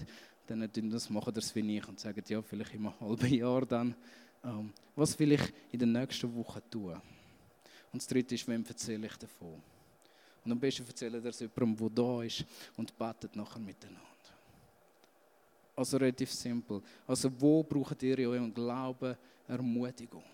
dann 0.48 0.68
das 0.90 1.08
machen 1.10 1.32
das 1.32 1.54
wie 1.54 1.76
ich 1.76 1.86
und 1.86 2.00
sagen, 2.00 2.24
ja, 2.26 2.42
vielleicht 2.42 2.72
einem 2.72 2.92
halben 2.98 3.32
Jahr 3.32 3.64
dann. 3.66 3.94
Ähm, 4.42 4.72
was 4.96 5.16
will 5.16 5.30
ich 5.30 5.42
in 5.70 5.78
der 5.78 5.86
nächsten 5.86 6.34
Woche 6.34 6.60
tun? 6.68 7.00
Und 7.92 8.02
das 8.02 8.08
dritte 8.08 8.34
ist, 8.34 8.48
wem 8.48 8.64
erzähle 8.66 9.06
ich 9.06 9.16
davon? 9.16 9.62
Und 10.44 10.50
am 10.50 10.58
besten 10.58 10.84
erzählt 10.88 11.14
er 11.14 11.24
es 11.26 11.38
jemandem, 11.38 11.76
der 11.76 11.90
da 11.90 12.22
ist 12.24 12.44
und 12.76 12.98
betet 12.98 13.36
nachher 13.36 13.60
miteinander. 13.60 14.00
Also 15.76 15.98
relativ 15.98 16.32
simpel. 16.32 16.82
Also 17.06 17.30
wo 17.40 17.62
braucht 17.62 18.02
ihr 18.02 18.18
in 18.18 18.26
eurem 18.26 18.52
Glauben 18.52 19.14
Ermutigung? 19.46 20.24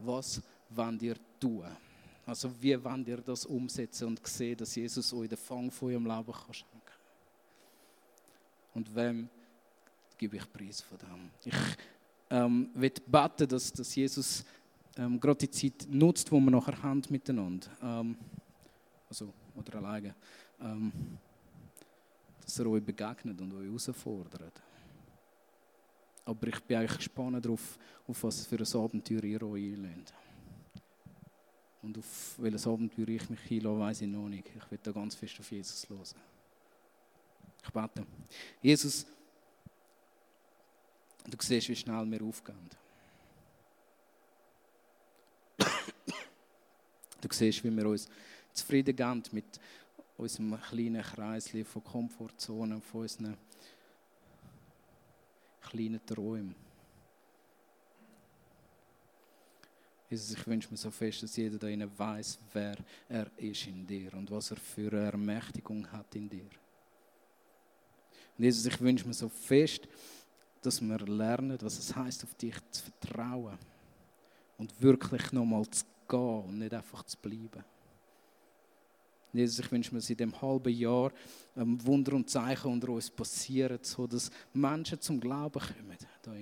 Was 0.00 0.42
wollt 0.70 1.02
ihr 1.02 1.16
tun? 1.38 1.64
Also 2.26 2.50
wie 2.60 2.82
wollt 2.82 3.08
ihr 3.08 3.18
das 3.18 3.44
umsetzen 3.46 4.08
und 4.08 4.26
sehen, 4.26 4.56
dass 4.56 4.74
Jesus 4.74 5.12
euch 5.12 5.28
den 5.28 5.38
Fang 5.38 5.70
von 5.70 5.88
eurem 5.88 6.06
Leben 6.06 6.32
schenken 6.52 6.80
kann? 6.84 6.96
Und 8.74 8.94
wem 8.94 9.28
gebe 10.16 10.36
ich 10.36 10.52
Preis 10.52 10.80
von 10.80 10.98
dem? 10.98 11.30
Ich 11.44 11.54
ähm, 12.30 12.70
will 12.74 12.92
beten, 13.06 13.48
dass, 13.48 13.72
dass 13.72 13.94
Jesus 13.94 14.44
ähm, 14.96 15.18
gerade 15.18 15.46
die 15.46 15.50
Zeit 15.50 15.88
nutzt, 15.90 16.30
wo 16.30 16.38
wir 16.38 16.50
nachher 16.50 16.80
haben 16.82 17.02
miteinander. 17.08 17.68
Ähm, 17.82 18.16
also, 19.08 19.32
oder 19.56 19.78
alleine. 19.78 20.14
Ähm, 20.60 20.92
dass 22.44 22.58
er 22.58 22.66
euch 22.66 22.84
begegnet 22.84 23.40
und 23.40 23.52
euch 23.54 23.66
herausfordert. 23.66 24.62
Aber 26.30 26.46
ich 26.46 26.60
bin 26.60 26.76
eigentlich 26.76 26.96
gespannt 26.96 27.44
darauf, 27.44 27.76
auf 28.06 28.22
was 28.22 28.46
für 28.46 28.56
ein 28.56 28.82
Abenteuer 28.84 29.24
ihr 29.24 29.42
euch 29.42 29.72
einlehnt. 29.72 30.14
Und 31.82 31.98
auf 31.98 32.34
welches 32.38 32.68
Abenteuer 32.68 33.08
ich 33.08 33.28
mich 33.28 33.50
einlasse, 33.50 33.80
weiß 33.80 34.00
ich 34.02 34.08
noch 34.08 34.28
nicht. 34.28 34.46
Ich 34.46 34.70
will 34.70 34.78
da 34.80 34.92
ganz 34.92 35.16
fest 35.16 35.40
auf 35.40 35.50
Jesus 35.50 35.88
hören. 35.88 36.04
Ich 37.64 37.70
bete. 37.70 38.06
Jesus, 38.62 39.06
du 41.26 41.36
siehst, 41.40 41.68
wie 41.68 41.74
schnell 41.74 42.08
wir 42.08 42.22
aufgehen. 42.22 42.70
Du 47.20 47.28
siehst, 47.28 47.64
wie 47.64 47.76
wir 47.76 47.86
uns 47.88 48.08
zufrieden 48.52 48.94
geben 48.94 49.22
mit 49.32 49.58
unserem 50.16 50.60
kleinen 50.60 51.02
Kreis 51.02 51.50
von 51.64 51.82
Komfortzonen, 51.82 52.80
von 52.80 53.00
unseren 53.00 53.36
kleinen 55.70 56.04
Träumen. 56.04 56.54
Jesus, 60.10 60.32
ich 60.36 60.46
wünsche 60.46 60.68
mir 60.70 60.76
so 60.76 60.90
fest, 60.90 61.22
dass 61.22 61.36
jeder 61.36 61.56
da 61.56 61.68
innen 61.68 61.90
weiß, 61.96 62.38
wer 62.52 62.76
er 63.08 63.30
ist 63.36 63.66
in 63.68 63.86
dir 63.86 64.12
und 64.14 64.28
was 64.30 64.50
er 64.50 64.56
für 64.56 64.90
eine 64.92 65.12
Ermächtigung 65.12 65.86
hat 65.92 66.12
in 66.16 66.28
dir. 66.28 66.50
Und 68.36 68.44
Jesus, 68.44 68.66
ich 68.66 68.80
wünsche 68.80 69.06
mir 69.06 69.14
so 69.14 69.28
fest, 69.28 69.86
dass 70.62 70.80
wir 70.80 70.98
lernen, 70.98 71.56
was 71.60 71.78
es 71.78 71.94
heißt, 71.94 72.24
auf 72.24 72.34
dich 72.34 72.56
zu 72.72 72.82
vertrauen 72.82 73.56
und 74.58 74.82
wirklich 74.82 75.30
nochmal 75.30 75.68
zu 75.70 75.84
gehen 76.08 76.44
und 76.44 76.58
nicht 76.58 76.74
einfach 76.74 77.04
zu 77.04 77.16
bleiben. 77.16 77.64
Jesus, 79.32 79.60
ich 79.60 79.72
wünsche 79.72 79.92
mir, 79.92 80.00
dass 80.00 80.10
in 80.10 80.16
dem 80.16 80.40
halben 80.40 80.72
Jahr 80.72 81.12
ähm, 81.56 81.84
Wunder 81.86 82.14
und 82.14 82.28
Zeichen 82.28 82.72
unter 82.72 82.90
uns 82.90 83.10
passieren, 83.10 83.78
so 83.82 84.06
dass 84.06 84.30
Menschen 84.52 85.00
zum 85.00 85.20
Glauben 85.20 85.60
kommen. 85.60 85.96
Da 86.22 86.32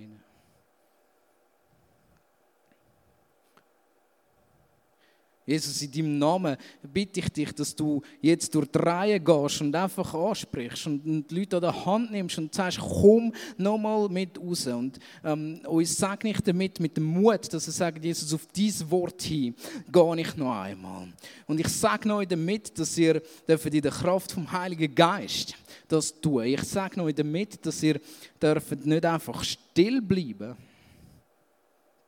Jesus, 5.49 5.80
in 5.80 5.90
deinem 5.90 6.18
Namen 6.18 6.57
bitte 6.92 7.20
ich 7.20 7.30
dich, 7.30 7.53
dass 7.53 7.74
du 7.74 8.03
jetzt 8.20 8.55
durch 8.55 8.66
die 8.66 8.78
Reihe 8.78 9.18
gehst 9.18 9.62
und 9.62 9.74
einfach 9.74 10.12
ansprichst 10.12 10.86
und 10.88 11.26
die 11.26 11.34
Leute 11.34 11.57
an 11.57 11.62
der 11.62 11.86
Hand 11.86 12.12
nimmst 12.12 12.36
und 12.36 12.55
sagst, 12.55 12.78
komm 12.78 13.32
nochmal 13.57 14.11
mit 14.11 14.38
raus. 14.38 14.66
Und 14.66 14.99
ähm, 15.24 15.62
uns 15.66 15.96
segne 15.96 16.32
ich 16.32 16.40
damit, 16.42 16.78
mit 16.80 16.99
dem 16.99 17.05
Mut, 17.05 17.51
dass 17.51 17.66
er 17.66 17.72
sagt, 17.72 18.05
Jesus, 18.05 18.34
auf 18.34 18.46
dieses 18.55 18.90
Wort 18.90 19.22
hin 19.22 19.55
gehe 19.90 20.20
ich 20.20 20.36
noch 20.36 20.53
einmal. 20.53 21.09
Und 21.46 21.61
ich 21.61 21.68
sage 21.68 22.14
euch 22.14 22.28
damit, 22.28 22.78
dass 22.78 22.99
ihr 22.99 23.22
in 23.46 23.80
der 23.80 23.90
Kraft 23.90 24.32
vom 24.32 24.53
Heiligen 24.53 24.94
Geist 24.94 25.55
das 25.88 26.20
tun. 26.20 26.44
Ich 26.44 26.62
sage 26.64 27.03
euch 27.03 27.14
damit, 27.14 27.64
dass 27.64 27.82
ihr 27.82 27.99
dürft 28.38 28.84
nicht 28.84 29.07
einfach 29.07 29.42
still 29.42 30.03
bleiben 30.03 30.57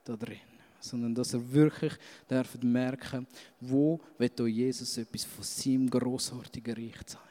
da 0.05 0.15
drin 0.15 0.50
sondern 0.81 1.15
dass 1.15 1.35
er 1.35 1.53
wirklich 1.53 1.93
darf 2.27 2.57
merken, 2.63 3.27
wo 3.61 4.01
wird 4.19 4.41
Jesus 4.41 4.97
etwas 4.99 5.25
von 5.25 5.45
seinem 5.45 5.89
großartigen 5.89 6.75
Reich 6.75 7.07
zeigen, 7.07 7.27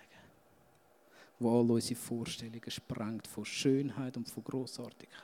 wo 1.39 1.59
all 1.59 1.71
unsere 1.71 1.99
Vorstellungen 1.99 2.71
sprengt 2.71 3.27
von 3.27 3.45
Schönheit 3.45 4.15
und 4.17 4.29
von 4.29 4.43
Großartigkeit. 4.43 5.23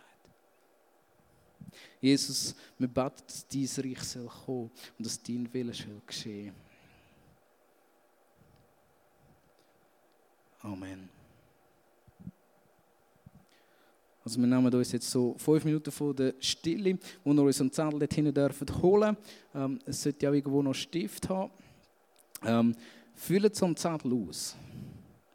Jesus, 2.01 2.55
wir 2.77 2.87
beten, 2.87 3.23
dass 3.27 3.47
dein 3.47 3.85
Reich 3.85 4.03
soll 4.03 4.27
kommen 4.27 4.71
und 4.97 5.05
dass 5.05 5.21
dein 5.21 5.51
Wille 5.53 5.73
soll 5.73 6.01
geschehen. 6.05 6.55
Amen. 10.61 11.14
Also 14.25 14.39
wir 14.39 14.47
nehmen 14.47 14.73
uns 14.73 14.91
jetzt 14.91 15.11
so 15.11 15.35
fünf 15.37 15.63
Minuten 15.65 15.91
von 15.91 16.15
der 16.15 16.33
Stille, 16.39 16.97
wo 17.23 17.31
wir 17.31 17.43
uns 17.43 17.61
einen 17.61 17.71
Zettel 17.71 17.99
dort 17.99 18.13
hinten 18.13 18.33
dürfen 18.33 18.81
holen. 18.81 19.15
Ähm, 19.53 19.79
es 19.85 20.01
sollte 20.01 20.25
ja 20.25 20.33
irgendwo 20.33 20.63
noch 20.63 20.73
Stift 20.73 21.29
haben. 21.29 21.51
Ähm, 22.43 22.75
füllen 23.13 23.53
so 23.53 23.65
einen 23.67 23.77
Zettel 23.77 24.11
aus. 24.13 24.55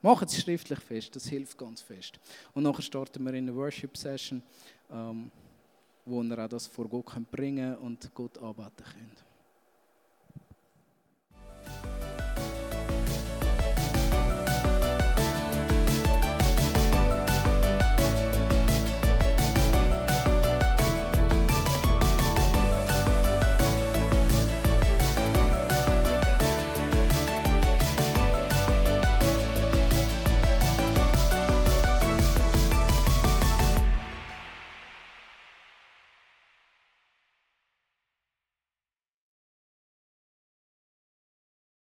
Machen 0.03 0.26
es 0.26 0.41
schriftlich 0.41 0.80
fest, 0.80 1.14
das 1.14 1.28
hilft 1.28 1.57
ganz 1.57 1.82
fest. 1.82 2.18
Und 2.53 2.64
nachher 2.64 2.82
starten 2.82 3.22
wir 3.22 3.32
in 3.32 3.49
eine 3.49 3.55
Worship-Session, 3.55 4.43
ähm, 4.91 5.30
wo 6.05 6.22
wir 6.24 6.38
auch 6.45 6.49
das 6.49 6.66
vor 6.66 6.88
Gott 6.88 7.30
bringen 7.30 7.76
und 7.76 8.12
Gott 8.12 8.38
arbeiten 8.38 8.82
können. 8.82 9.30